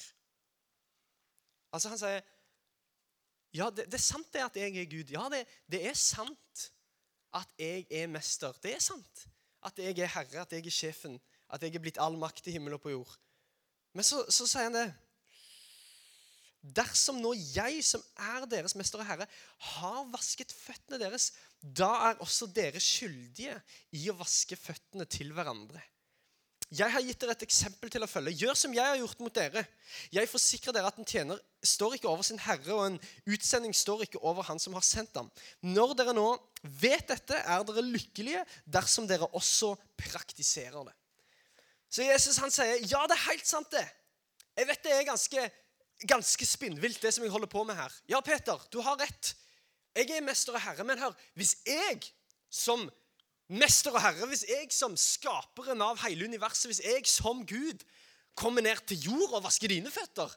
[1.72, 2.22] Altså Han sier,
[3.52, 6.70] 'Ja, det, det er sant det at jeg er Gud.' Ja, det, det er sant
[7.36, 8.56] at jeg er mester.
[8.62, 9.26] Det er sant.
[9.64, 11.20] At jeg er herre, at jeg er sjefen,
[11.52, 13.14] at jeg er blitt all makt i himmel og på jord.
[13.96, 14.88] Men så, så sier han det.
[16.62, 19.26] Dersom nå jeg, som er deres mester og herre,
[19.74, 23.56] har vasket føttene deres, da er også dere skyldige
[23.98, 25.82] i å vaske føttene til hverandre.
[26.72, 28.32] Jeg har gitt dere et eksempel til å følge.
[28.40, 29.60] Gjør som jeg har gjort mot dere.
[30.14, 32.96] Jeg forsikrer dere at en tjener står ikke over sin herre, og en
[33.28, 35.28] utsending står ikke over han som har sendt ham.
[35.60, 36.24] Når dere nå
[36.80, 40.96] vet dette, er dere lykkelige dersom dere også praktiserer det.
[41.92, 43.84] Så Jesus han sier, ja, det er helt sant, det.
[44.56, 45.44] Jeg vet det er ganske,
[46.08, 48.00] ganske spinnvilt, det som jeg holder på med her.
[48.08, 49.34] Ja, Peter, du har rett.
[49.92, 52.00] Jeg er mester og herre, men hør, hvis jeg
[52.48, 52.88] som
[53.52, 57.82] Mester og Herre, hvis jeg som skaperen av hele universet, hvis jeg som Gud
[58.38, 60.32] kommer ned til jord og vasker dine føtter,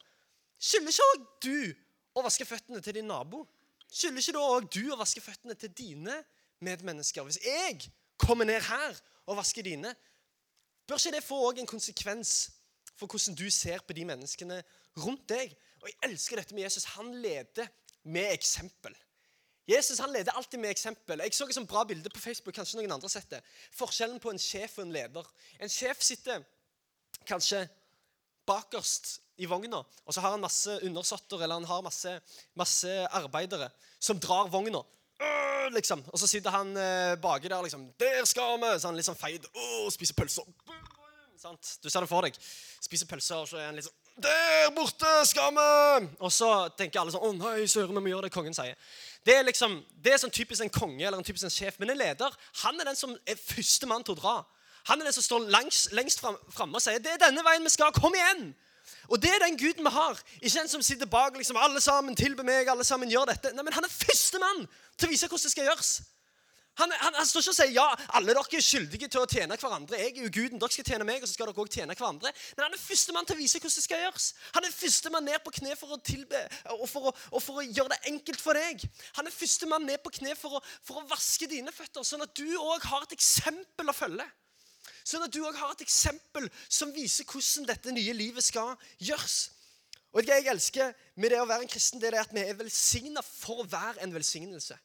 [0.60, 3.46] skylder ikke òg du å vaske føttene til din nabo?
[3.88, 6.18] Skylder ikke da òg du å vaske føttene til dine
[6.66, 7.24] medmennesker?
[7.24, 7.88] Hvis jeg
[8.20, 9.00] kommer ned her
[9.30, 9.94] og vasker dine,
[10.84, 12.36] bør ikke det få òg en konsekvens
[12.96, 14.60] for hvordan du ser på de menneskene
[15.00, 15.56] rundt deg?
[15.84, 16.92] Og Jeg elsker dette med Jesus.
[16.98, 17.72] Han leder
[18.04, 18.96] med eksempel.
[19.68, 21.20] Jesus han leder alltid med eksempel.
[21.20, 22.54] Jeg så et bra bilde på Facebook.
[22.54, 23.42] kanskje noen andre sett det.
[23.74, 25.26] Forskjellen på en sjef og en leder.
[25.60, 26.44] En sjef sitter
[27.26, 27.68] kanskje
[28.46, 32.12] bakerst i vogna, og så har han masse undersåtter eller han har masse,
[32.54, 34.84] masse arbeidere som drar vogna.
[35.22, 36.04] Øh, liksom.
[36.14, 39.18] Og så sitter han øh, baki der liksom 'Der skal vi!' Så han litt sånn
[39.18, 39.46] feit.
[39.56, 40.44] Oh, spiser pølser.
[41.38, 41.78] Sant?
[41.84, 42.36] Du ser det for deg.
[42.82, 47.00] Spiser pølser, og så er han litt sånn 'Der borte skal vi!' Og så tenker
[47.02, 48.76] alle sånn 'Å nei, søren, vi må gjøre det kongen sier'.
[49.26, 51.80] Det er liksom, det er sånn typisk en konge eller en typisk en sjef.
[51.80, 54.36] Men en leder han er den som er første mann til å dra.
[54.88, 57.70] Han er den som står langs, lengst framme og sier 'Det er denne veien vi
[57.70, 57.92] skal.
[57.92, 58.56] Kom igjen!'
[59.10, 60.20] Og det er den guden vi har.
[60.42, 63.52] Ikke en som sitter bak liksom, alle sammen tilber meg, alle sammen gjør dette.
[63.54, 66.02] Nei, men Han er første mann til å vise hvordan det skal gjøres.
[66.76, 67.86] Han, han, han, står ikke og sier ja,
[68.18, 70.00] alle dere er skyldige til å tjene hverandre.
[70.02, 72.32] Jeg er jo guden, dere skal tjene meg, og så skal dere også tjene hverandre.
[72.58, 74.30] Men han er førstemann til å vise hvordan det skal gjøres.
[74.58, 76.42] Han er førstemann ned på kne for å tilbe
[76.76, 78.84] og for å, og for å gjøre det enkelt for deg.
[79.20, 82.36] Han er førstemann ned på kne for å, for å vaske dine føtter, sånn at
[82.36, 84.28] du òg har et eksempel å følge.
[85.06, 89.46] Sånn at du òg har et eksempel som viser hvordan dette nye livet skal gjøres.
[90.16, 92.56] Og Det jeg elsker med det å være en kristen, det er at vi er
[92.56, 94.78] velsigna for å være en velsignelse.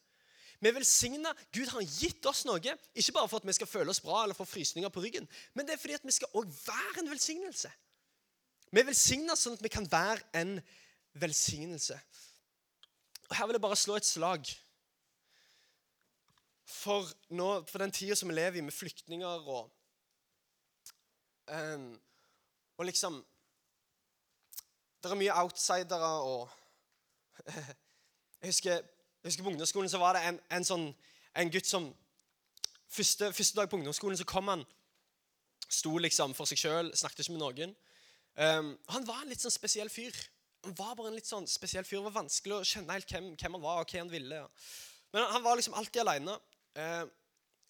[0.60, 1.32] Vi er velsigna.
[1.56, 4.36] Gud har gitt oss noe, ikke bare for at vi skal føle oss bra eller
[4.36, 7.70] få frysninger på ryggen, men det er fordi at vi skal òg være en velsignelse.
[8.70, 10.58] Vi er velsigna sånn at vi kan være en
[11.18, 11.96] velsignelse.
[13.30, 14.52] Og Her vil jeg bare slå et slag
[16.70, 19.72] for, nå, for den tida som vi lever i, med flyktninger og
[21.50, 21.90] um,
[22.78, 23.18] Og liksom
[25.02, 26.48] Det er mye outsidere og
[28.40, 28.86] Jeg husker
[29.20, 30.86] jeg husker På ungdomsskolen så var det en, en, sånn,
[31.36, 31.90] en gutt som
[32.88, 34.64] første, første, dag på ungdomsskolen så kom han,
[35.68, 37.74] sto liksom for seg sjøl, snakket ikke med noen.
[38.34, 40.16] Um, han var en litt sånn spesiell fyr.
[40.64, 41.98] Han var bare en litt sånn spesiell fyr.
[42.00, 44.40] Det var vanskelig å skjønne helt hvem, hvem han var og hva han ville.
[45.12, 46.38] Men han, han var liksom alltid aleine.
[46.72, 47.12] Uh, ehm,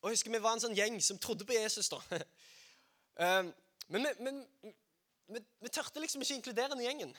[0.00, 1.90] og jeg husker Vi var en sånn gjeng som trodde på Jesus.
[1.90, 2.00] da.
[3.20, 3.50] uh,
[3.92, 4.40] men vi, men
[5.34, 7.12] vi, vi tørte liksom ikke inkludere den gjengen.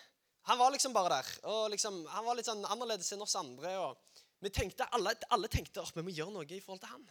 [0.49, 1.27] Han var liksom bare der.
[1.43, 3.77] og liksom, Han var litt sånn annerledes enn oss andre.
[3.77, 3.97] og
[4.41, 7.03] vi tenkte, alle, alle tenkte at vi må gjøre noe i forhold til han.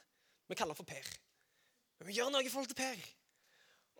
[0.50, 1.10] Vi kaller han for Per.
[2.00, 3.04] Vi må gjøre noe i forhold til Per.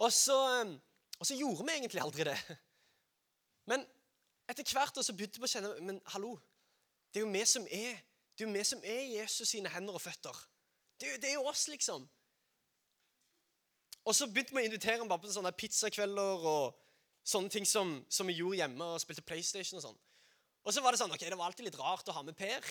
[0.03, 0.73] Og så, um,
[1.19, 2.37] og så gjorde vi egentlig aldri det.
[3.71, 3.85] Men
[4.51, 6.33] etter hvert så begynte vi å kjenne Men hallo,
[7.13, 8.01] det er jo vi som er
[8.35, 10.37] det er jo vi som er Jesus sine hender og føtter.
[10.99, 12.07] Det det er jo oss, liksom.
[14.05, 16.79] Og så begynte vi å invitere ham bare på sånne pizzakvelder og
[17.31, 20.01] sånne ting som, som, vi gjorde hjemme og spilte PlayStation og sånn.
[20.67, 22.67] Og så var det sånn, ok, det var alltid litt rart å ha med Per.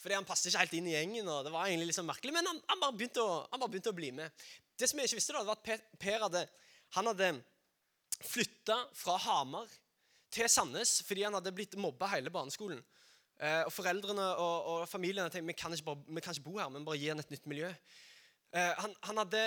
[0.00, 1.28] Fordi han passet ikke helt inn i gjengen.
[1.28, 3.74] og det var egentlig litt sånn merkelig, Men han, han, bare begynte å, han bare
[3.74, 4.44] begynte å bli med.
[4.80, 6.46] Det som jeg ikke visste, da, var at Per hadde,
[6.96, 7.30] han hadde
[8.24, 9.68] flytta fra Hamar
[10.32, 12.80] til Sandnes fordi han hadde blitt mobba hele barneskolen.
[13.40, 16.58] Eh, og Foreldrene og, og familien tenkte vi kan, ikke bare, vi kan ikke bo
[16.58, 17.70] her, men bare gi han et nytt miljø.
[18.52, 19.44] Eh, han, han hadde,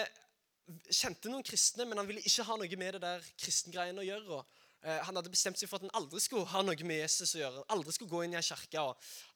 [0.90, 4.40] kjente noen kristne, men han ville ikke ha noe med det der kristengreiene å gjøre.
[4.40, 7.38] og Eh, han hadde bestemt seg for at han aldri skulle ha noe med Jesus
[7.38, 7.64] å gjøre.
[7.72, 8.84] aldri skulle gå inn i en kirke.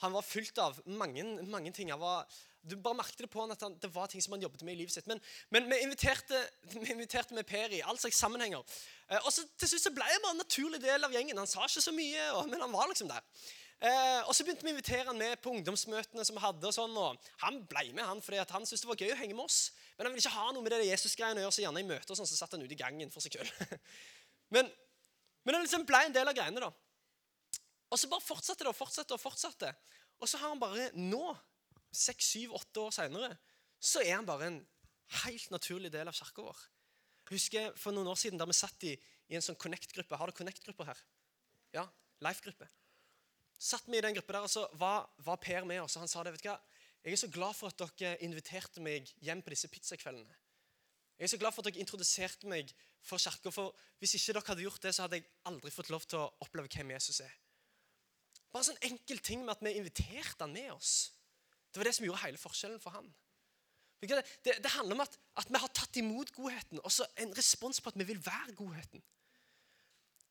[0.04, 1.94] Han var fylt av mange, mange ting.
[2.02, 2.26] Var,
[2.68, 4.76] du bare merket det på han at han, det var ting som han jobbet med
[4.76, 5.08] i livet sitt.
[5.08, 5.22] Men,
[5.56, 6.42] men vi, inviterte,
[6.74, 8.66] vi, inviterte, med Per i all slags sammenhenger.
[9.08, 11.40] Eh, og så til slutt så ble han bare en naturlig del av gjengen.
[11.40, 13.24] Han sa ikke så mye, men han var liksom der.
[13.78, 16.66] Eh, og så begynte vi å invitere han med på ungdomsmøtene som vi hadde.
[16.66, 19.38] og sånn, og Han ble med han fordi han syntes det var gøy å henge
[19.38, 19.72] med oss.
[19.98, 22.18] Men han ville ikke ha noe med det Jesus-greiene å gjøre, så gjerne i møter
[22.18, 23.80] sånn, så satt han ute i gangen for seg sjøl.
[24.56, 24.70] men
[25.48, 26.60] men han liksom ble en del av greiene.
[26.60, 26.68] da.
[27.88, 29.70] Og så bare fortsatte det og fortsatte og fortsatte.
[30.20, 31.22] Og så har han bare nå,
[31.88, 33.30] seks, syv, åtte år seinere,
[33.80, 34.58] så er han bare en
[35.24, 36.66] helt naturlig del av kirka vår.
[37.22, 38.92] Jeg husker for noen år siden da vi satt i,
[39.32, 40.20] i en sånn Connect-gruppe.
[40.20, 41.00] Har du Connect-grupper her?
[41.78, 41.86] Ja,
[42.28, 42.68] Life-gruppe.
[43.58, 45.96] Satt vi i den gruppa der, og så var, var, Per med oss.
[45.96, 46.34] og Han sa det.
[46.36, 46.60] vet du hva?
[47.04, 50.36] Jeg er så glad for at dere inviterte meg hjem på disse pizzakveldene.
[51.17, 53.52] Jeg er så glad for at dere introduserte meg for kirka.
[53.54, 56.32] For hvis ikke dere hadde gjort det, så hadde jeg aldri fått lov til å
[56.46, 57.34] oppleve hvem Jesus er.
[58.54, 61.13] Bare sånn enkel ting med at vi inviterte han med oss.
[61.72, 63.10] Det var det som gjorde hele forskjellen for han.
[63.98, 67.82] Det, det, handler om at, at, vi har tatt imot godheten, og så en respons
[67.82, 69.02] på at vi vil være godheten.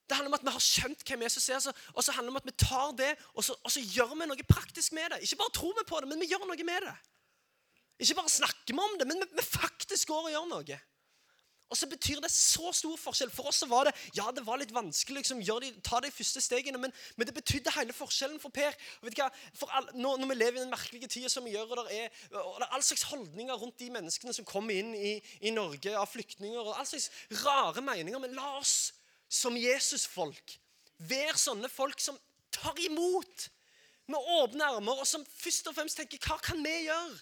[0.06, 2.42] Det handler om at vi har skjønt hvem Jesus er, og så handler det om
[2.42, 5.22] at vi tar det og så, og så gjør vi noe praktisk med det.
[5.26, 6.96] Ikke bare tror vi på det, men vi gjør noe med det.
[8.04, 10.78] Ikke bare snakker vi om det, men vi, vi faktisk går og gjør noe.
[11.66, 13.30] Og så betyr det så stor forskjell.
[13.34, 16.42] For oss så var det ja, det var litt vanskelig liksom, de, ta de første
[16.44, 18.76] stegene, men, men, det betydde hele forskjellen for Per.
[19.00, 19.30] Og vet du hva?
[19.80, 22.20] All, når, når, vi lever i den merkelige tida som vi gjør, og det, er,
[22.38, 26.06] og er all slags holdninger rundt de menneskene som kommer inn i, i Norge av
[26.12, 27.10] flyktninger, og all slags
[27.42, 28.92] rare meninger, men la oss
[29.28, 30.56] som Jesus-folk
[30.98, 32.18] være sånne folk som
[32.54, 33.48] tar imot
[34.06, 37.16] med åpne armer, og som først og fremst tenker hva kan vi gjøre?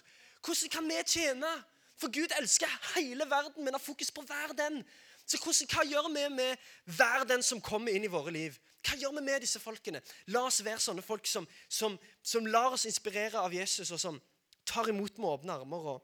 [0.45, 1.51] Hvordan kan vi tjene?
[1.97, 4.81] For Gud elsker hele verden, men har fokus på hver den.
[5.25, 6.65] Så hvordan, hva gjør vi med
[6.97, 8.57] hver den som kommer inn i våre liv?
[8.85, 10.01] Hva gjør vi med disse folkene?
[10.29, 14.19] La oss være sånne folk som, som, som lar oss inspirere av Jesus, og som
[14.67, 16.03] tar imot med åpne armer og,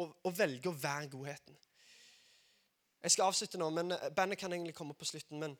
[0.00, 1.58] og, og velger å være godheten.
[3.02, 5.38] Jeg skal avslutte nå, men bandet kan egentlig komme på slutten.
[5.38, 5.58] men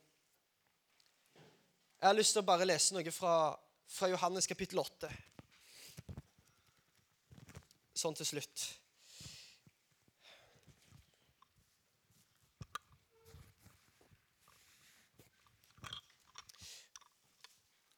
[2.00, 3.56] Jeg har lyst til å bare lese noe fra,
[3.88, 5.08] fra Johannes kapittel 8.
[7.96, 8.66] Sånn til slutt.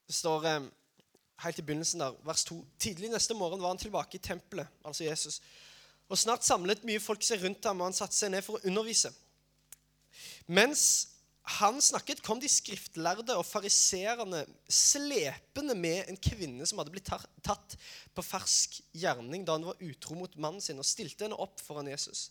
[0.07, 0.70] Det står eh,
[1.42, 2.61] helt i begynnelsen der, vers 2.
[2.78, 5.40] Tidlig neste morgen var han tilbake i tempelet, altså Jesus.
[6.09, 8.70] Og snart samlet mye folk seg rundt ham, og han satte seg ned for å
[8.70, 9.11] undervise.
[10.46, 11.12] Mens
[11.59, 17.11] han snakket, kom de skriftlærde og fariseerne slepende med en kvinne som hadde blitt
[17.42, 17.76] tatt
[18.14, 21.90] på fersk gjerning da hun var utro mot mannen sin, og stilte henne opp foran
[21.90, 22.28] Jesus.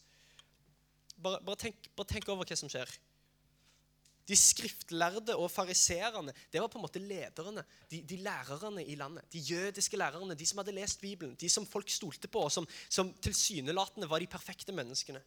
[1.21, 2.89] Bare, bare, tenk, bare tenk over hva som skjer.
[4.31, 9.27] De skriftlærde og fariserene det var på en måte lederne, de, de, lærerne i landet.
[9.33, 12.67] De jødiske lærerne, de som hadde lest Bibelen, de som folk stolte på, og som,
[12.87, 15.19] som tilsynelatende var de perfekte menneskene.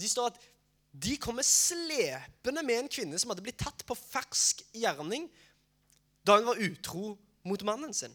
[0.00, 0.42] De står at
[0.90, 5.28] de kommer slepende med en kvinne som hadde blitt tatt på fersk gjerning
[6.26, 7.14] da hun var utro
[7.46, 8.12] mot mannen sin.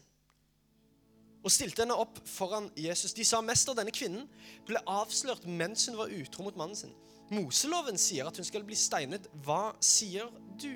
[1.46, 3.14] Og stilte henne opp foran Jesus.
[3.14, 4.26] De sa mester, denne kvinnen
[4.66, 6.94] ble avslørt mens hun var utro mot mannen sin.
[7.30, 9.26] Moseloven sier at hun skal bli steinet.
[9.46, 10.28] Hva sier
[10.60, 10.74] du?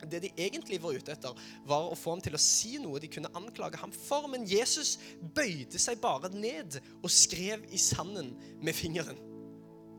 [0.00, 3.10] Det de egentlig var ute etter, var å få ham til å si noe de
[3.12, 4.28] kunne anklage ham for.
[4.32, 4.94] Men Jesus
[5.36, 8.32] bøyde seg bare ned og skrev i sanden
[8.64, 9.18] med fingeren.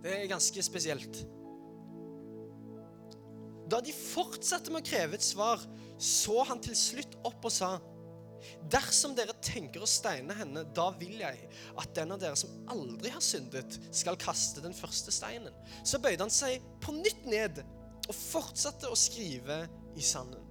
[0.02, 1.22] Det er ganske spesielt.
[3.72, 5.62] Da de fortsatte med å kreve et svar,
[6.02, 7.78] så han til slutt opp og sa
[8.74, 13.12] Dersom dere tenker å steine henne, da vil jeg at den av dere som aldri
[13.14, 15.54] har syndet, skal kaste den første steinen.
[15.86, 17.62] Så bøyde han seg på nytt ned
[18.08, 19.60] og fortsatte å skrive
[19.94, 20.42] i sanden.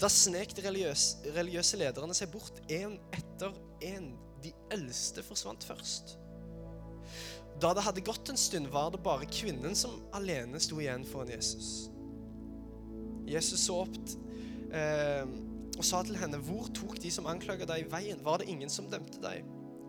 [0.00, 3.54] Da snek de religiøse, religiøse lederne seg bort én etter
[3.86, 4.12] én.
[4.44, 6.18] De eldste forsvant først.
[7.60, 11.30] Da det hadde gått en stund, var det bare kvinnen som alene sto igjen foran
[11.34, 11.88] Jesus.
[13.24, 13.98] Jesus så opp
[14.74, 15.24] eh,
[15.74, 18.24] og sa til henne, 'Hvor tok de som anklaget deg, veien?
[18.24, 19.44] Var det ingen som dømte deg?'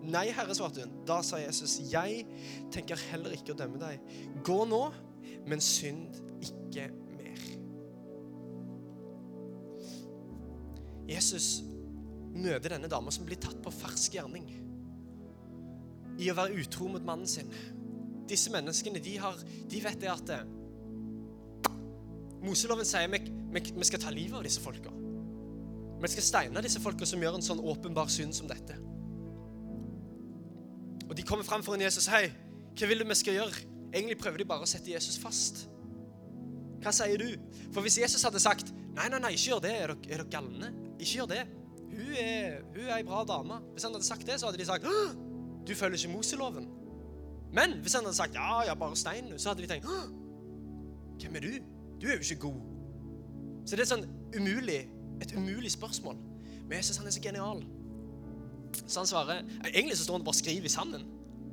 [0.06, 1.06] 'Nei, Herre', svarte hun.
[1.08, 2.26] Da sa Jesus, 'Jeg
[2.72, 4.00] tenker heller ikke å dømme deg.
[4.44, 4.92] Gå nå,
[5.46, 7.58] men synd ikke mer.'
[11.10, 11.64] Jesus
[12.36, 14.65] møter denne dama som blir tatt på fersk gjerning
[16.22, 17.50] i å være utro mot mannen sin.
[18.30, 19.38] Disse menneskene de, har,
[19.70, 20.46] de vet det at eh,
[22.46, 23.20] Moseloven sier vi,
[23.56, 24.92] vi, skal ta livet av disse folka.
[26.02, 28.78] Vi skal steine disse folka som gjør en sånn åpenbar synd som dette.
[31.06, 32.10] Og De kommer fram for en Jesus.
[32.10, 32.30] 'Hei,
[32.78, 35.66] hva vil du vi skal gjøre?' Egentlig prøver de bare å sette Jesus fast.
[36.84, 37.30] Hva sier du?
[37.72, 39.76] For hvis Jesus hadde sagt 'Nei, nei, nei, ikke gjør det.
[39.76, 41.44] Er dere, er dere galne?' Ikke gjør det.
[41.96, 43.62] Hun er, hun er ei bra dame.
[43.74, 44.86] Hvis han hadde sagt det, så hadde de sagt
[45.68, 46.68] 'Du følger ikke Moseloven'.
[47.54, 49.86] Men hvis han hadde sagt 'Ja, ja, bare stein', så hadde de tenkt
[51.20, 51.52] 'Hvem er du?
[52.02, 52.62] Du er jo ikke god'.
[53.66, 54.90] Så det er sånn umulig
[55.22, 56.16] et umulig spørsmål.
[56.64, 57.64] Men jeg syns han er så genial.
[58.88, 61.06] Så han svarer Egentlig så står han bare og skriver i sanden.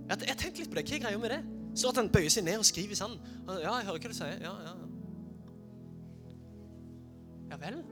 [0.08, 0.88] Jeg, jeg tenkte litt på det.
[0.88, 1.44] Hva er greia med det?
[1.74, 3.20] Så at han bøyer seg ned og skriver i sanden.
[3.48, 4.36] Ja, jeg hører hva du sier.
[4.40, 4.74] Ja, ja.
[7.52, 7.82] Ja vel?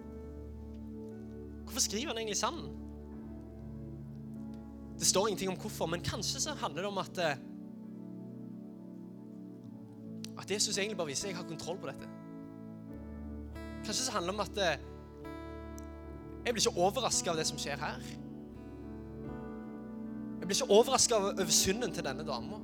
[1.64, 2.89] Hvorfor skriver han egentlig i sanden?
[5.00, 7.46] Det står ingenting om hvorfor, men kanskje så handler det om at eh,
[10.40, 12.06] At Jesus egentlig bare viser at jeg har kontroll på dette.
[13.84, 14.84] Kanskje så handler det om at eh,
[16.44, 18.06] jeg blir ikke overraska av det som skjer her.
[20.40, 22.60] Jeg blir ikke overraska over synden til denne dama.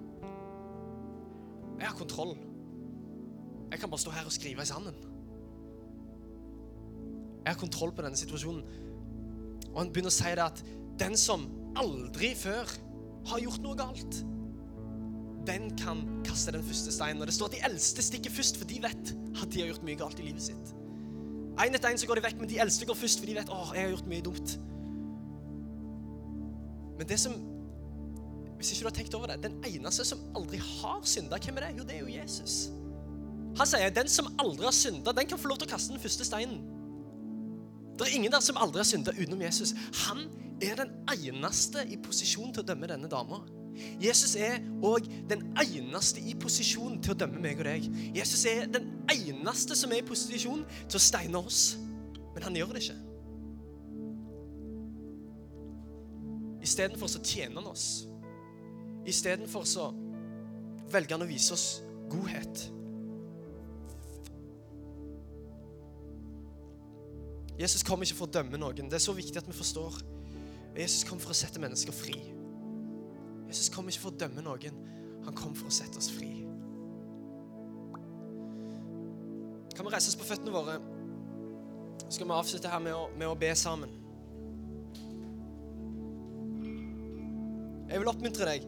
[1.79, 2.37] Jeg har kontroll.
[3.71, 4.97] Jeg kan bare stå her og skrive i sanden.
[7.45, 8.65] Jeg har kontroll på denne situasjonen.
[9.73, 10.65] Og han begynner å si det at
[11.01, 11.45] den som
[11.81, 12.71] aldri før
[13.27, 14.21] har gjort noe galt,
[15.47, 17.23] den kan kaste den første steinen.
[17.23, 19.87] Og det står at de eldste stikker først, for de vet at de har gjort
[19.87, 20.73] mye galt i livet sitt.
[21.57, 23.77] Én etter én går de vekk, men de eldste går først, for de vet at
[23.77, 24.57] jeg har gjort mye dumt.
[26.99, 27.37] Men det som
[28.57, 31.67] Hvis ikke du har tenkt over det, den eneste som aldri har synda, hvem er
[31.67, 31.75] det?
[31.79, 32.71] Jo, det er jo Jesus.
[33.59, 36.01] Han sier den som aldri har synda, den kan få lov til å kaste den
[36.01, 36.63] første steinen.
[37.99, 39.75] Det er ingen der som aldri har synda utenom Jesus.
[40.07, 40.25] Han
[40.63, 43.43] er den eneste i posisjon til å dømme denne dama.
[44.01, 47.89] Jesus er òg den eneste i posisjon til å dømme meg og deg.
[48.17, 51.77] Jesus er den eneste som er i posisjon til å steine oss.
[52.35, 53.03] Men han gjør det ikke.
[56.67, 58.07] Istedenfor så tjener han oss.
[59.07, 59.91] Istedenfor så
[60.91, 61.69] velger han å vise oss
[62.11, 62.65] godhet.
[67.57, 68.91] Jesus kom ikke for å dømme noen.
[68.91, 70.16] Det er så viktig at vi forstår.
[70.77, 72.17] Jesus kom for å sette mennesker fri.
[73.47, 74.81] Jesus kom ikke for å dømme noen.
[75.27, 76.33] Han kom for å sette oss fri.
[79.77, 80.77] Kan vi reise oss på føttene våre?
[82.07, 83.93] Så skal vi avslutte her med å, med å be sammen.
[87.87, 88.65] Jeg vil oppmuntre deg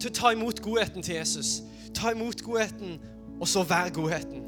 [0.00, 1.60] til å ta imot godheten til Jesus.
[1.96, 2.98] Ta imot godheten,
[3.40, 4.46] og så vær godheten.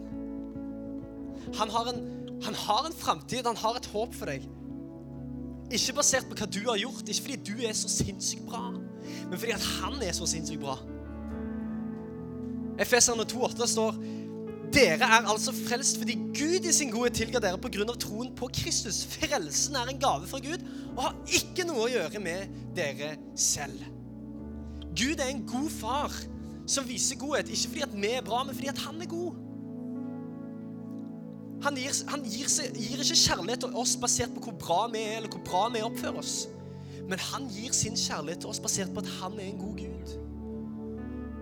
[1.59, 2.03] Han har en,
[2.45, 4.47] han en framtid, han har et håp for deg.
[5.73, 9.39] Ikke basert på hva du har gjort, ikke fordi du er så sinnssykt bra, men
[9.39, 10.77] fordi at han er så sinnssykt bra.
[12.83, 13.97] Efeserne 2,8 står
[14.73, 17.85] dere er altså frelst fordi Gud i sin godhet tilga dere pga.
[18.01, 19.03] troen på Kristus.
[19.05, 20.65] Frelsen er en gave fra Gud
[20.97, 23.85] og har ikke noe å gjøre med dere selv.
[24.97, 26.17] Gud er en god far
[26.69, 29.37] som viser godhet, ikke fordi at vi er bra, men fordi at han er god.
[31.63, 35.05] Han, gir, han gir, seg, gir, ikke kjærlighet til oss basert på hvor bra vi
[35.05, 36.37] er, eller hvor bra vi oppfører oss.
[37.07, 40.15] Men han gir sin kjærlighet til oss basert på at han er en god Gud.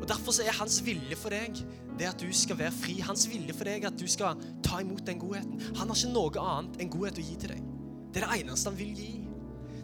[0.01, 1.61] Og Derfor er hans vilje for deg
[2.01, 2.97] det at du skal være fri.
[3.05, 5.61] Hans vilje for deg at du skal ta imot den godheten.
[5.77, 7.67] Han har ikke noe annet enn godhet å gi til deg.
[8.11, 9.11] Det er det eneste han vil gi.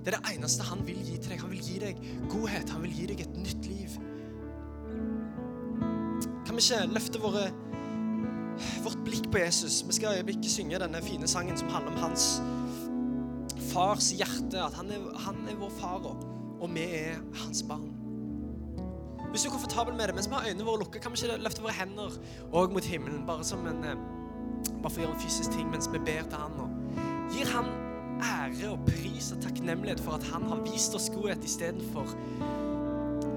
[0.06, 1.42] Det er det eneste han vil gi til deg.
[1.44, 2.00] Han vil gi deg
[2.32, 2.72] godhet.
[2.72, 3.98] Han vil gi deg et nytt liv.
[6.46, 7.48] Kan vi ikke løfte våre,
[8.84, 9.82] vårt blikk på Jesus?
[9.86, 12.28] Vi skal i øyeblikket synge denne fine sangen som handler om hans
[13.72, 14.62] fars hjerte.
[14.62, 16.10] At han er, han er vår far,
[16.60, 17.92] og vi er hans barn.
[19.30, 21.42] Hvis du er komfortabel med det, mens vi har øynene våre lukket, kan vi ikke
[21.42, 22.14] løfte våre hender
[22.52, 23.98] og mot himmelen, bare som en eh,
[24.82, 26.54] bare for å gjøre en fysisk ting mens vi ber til Han.
[26.62, 27.68] Og gir Han
[28.24, 32.14] ære og pris og takknemlighet for at Han har vist oss godhet istedenfor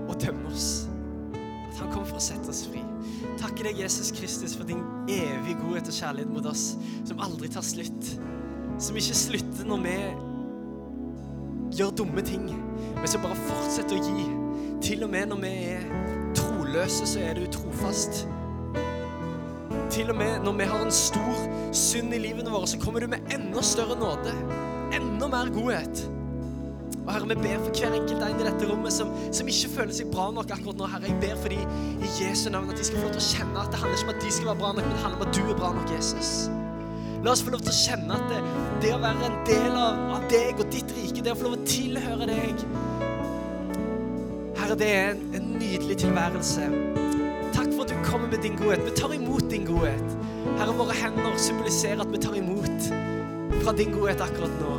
[0.10, 0.70] å dømme oss.
[1.80, 2.82] Han kom for å sette oss fri.
[3.40, 6.74] Takker deg, Jesus Kristus, for din evige godhet og kjærlighet mot oss,
[7.08, 8.12] som aldri tar slutt.
[8.80, 9.96] Som ikke slutter når vi
[11.80, 12.50] gjør dumme ting,
[12.98, 14.28] men som bare fortsetter å gi.
[14.84, 15.88] Til og med når vi er
[16.38, 18.24] troløse, så er du trofast.
[19.90, 21.44] Til og med når vi har en stor
[21.76, 24.36] synd i livene våre, så kommer du med enda større nåde.
[24.96, 26.08] Enda mer godhet.
[27.10, 29.96] Og Herre, vi ber for hver enkelt en i dette rommet som, som, ikke føler
[29.98, 30.90] seg bra nok akkurat nå.
[30.92, 33.30] Herre, jeg ber for dem i Jesu navn at de skal få lov til å
[33.32, 35.18] kjenne at det handler ikke om at de skal være bra nok, men det handler
[35.18, 36.34] om at du er bra nok, Jesus.
[37.26, 38.44] La oss få lov til å kjenne at det,
[38.84, 41.58] det å være en del av, av, deg og ditt rike, det å få lov
[41.58, 42.64] til å tilhøre deg
[44.60, 46.70] Herre, det er en, en nydelig tilværelse.
[47.58, 48.86] Takk for at du kommer med din godhet.
[48.86, 50.16] Vi tar imot din godhet.
[50.60, 52.92] Herre, våre hender symboliserer at vi tar imot
[53.64, 54.79] fra din godhet akkurat nå.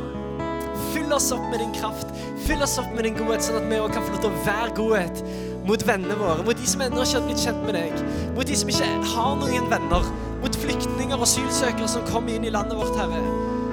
[0.91, 2.11] Fyll oss opp med din kraft.
[2.45, 4.43] Fyll oss opp med din godhet, sånn at vi òg kan få lov til å
[4.45, 5.23] være godhet
[5.67, 8.03] mot vennene våre, mot de som ennå ikke har blitt kjent med deg,
[8.35, 10.07] mot de som ikke har noen venner,
[10.41, 13.21] mot flyktninger og asylsøkere som kommer inn i landet vårt, Herre.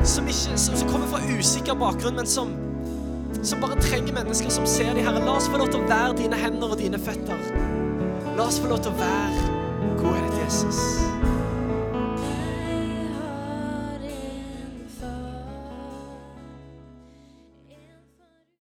[0.06, 2.52] Som, ikke, som, som kommer fra usikker bakgrunn, men som,
[3.40, 5.24] som bare trenger mennesker som ser de, Herre.
[5.24, 7.48] La oss få lov til å være dine hender og dine føtter.
[8.36, 11.27] La oss få lov til å være godhet, Jesus.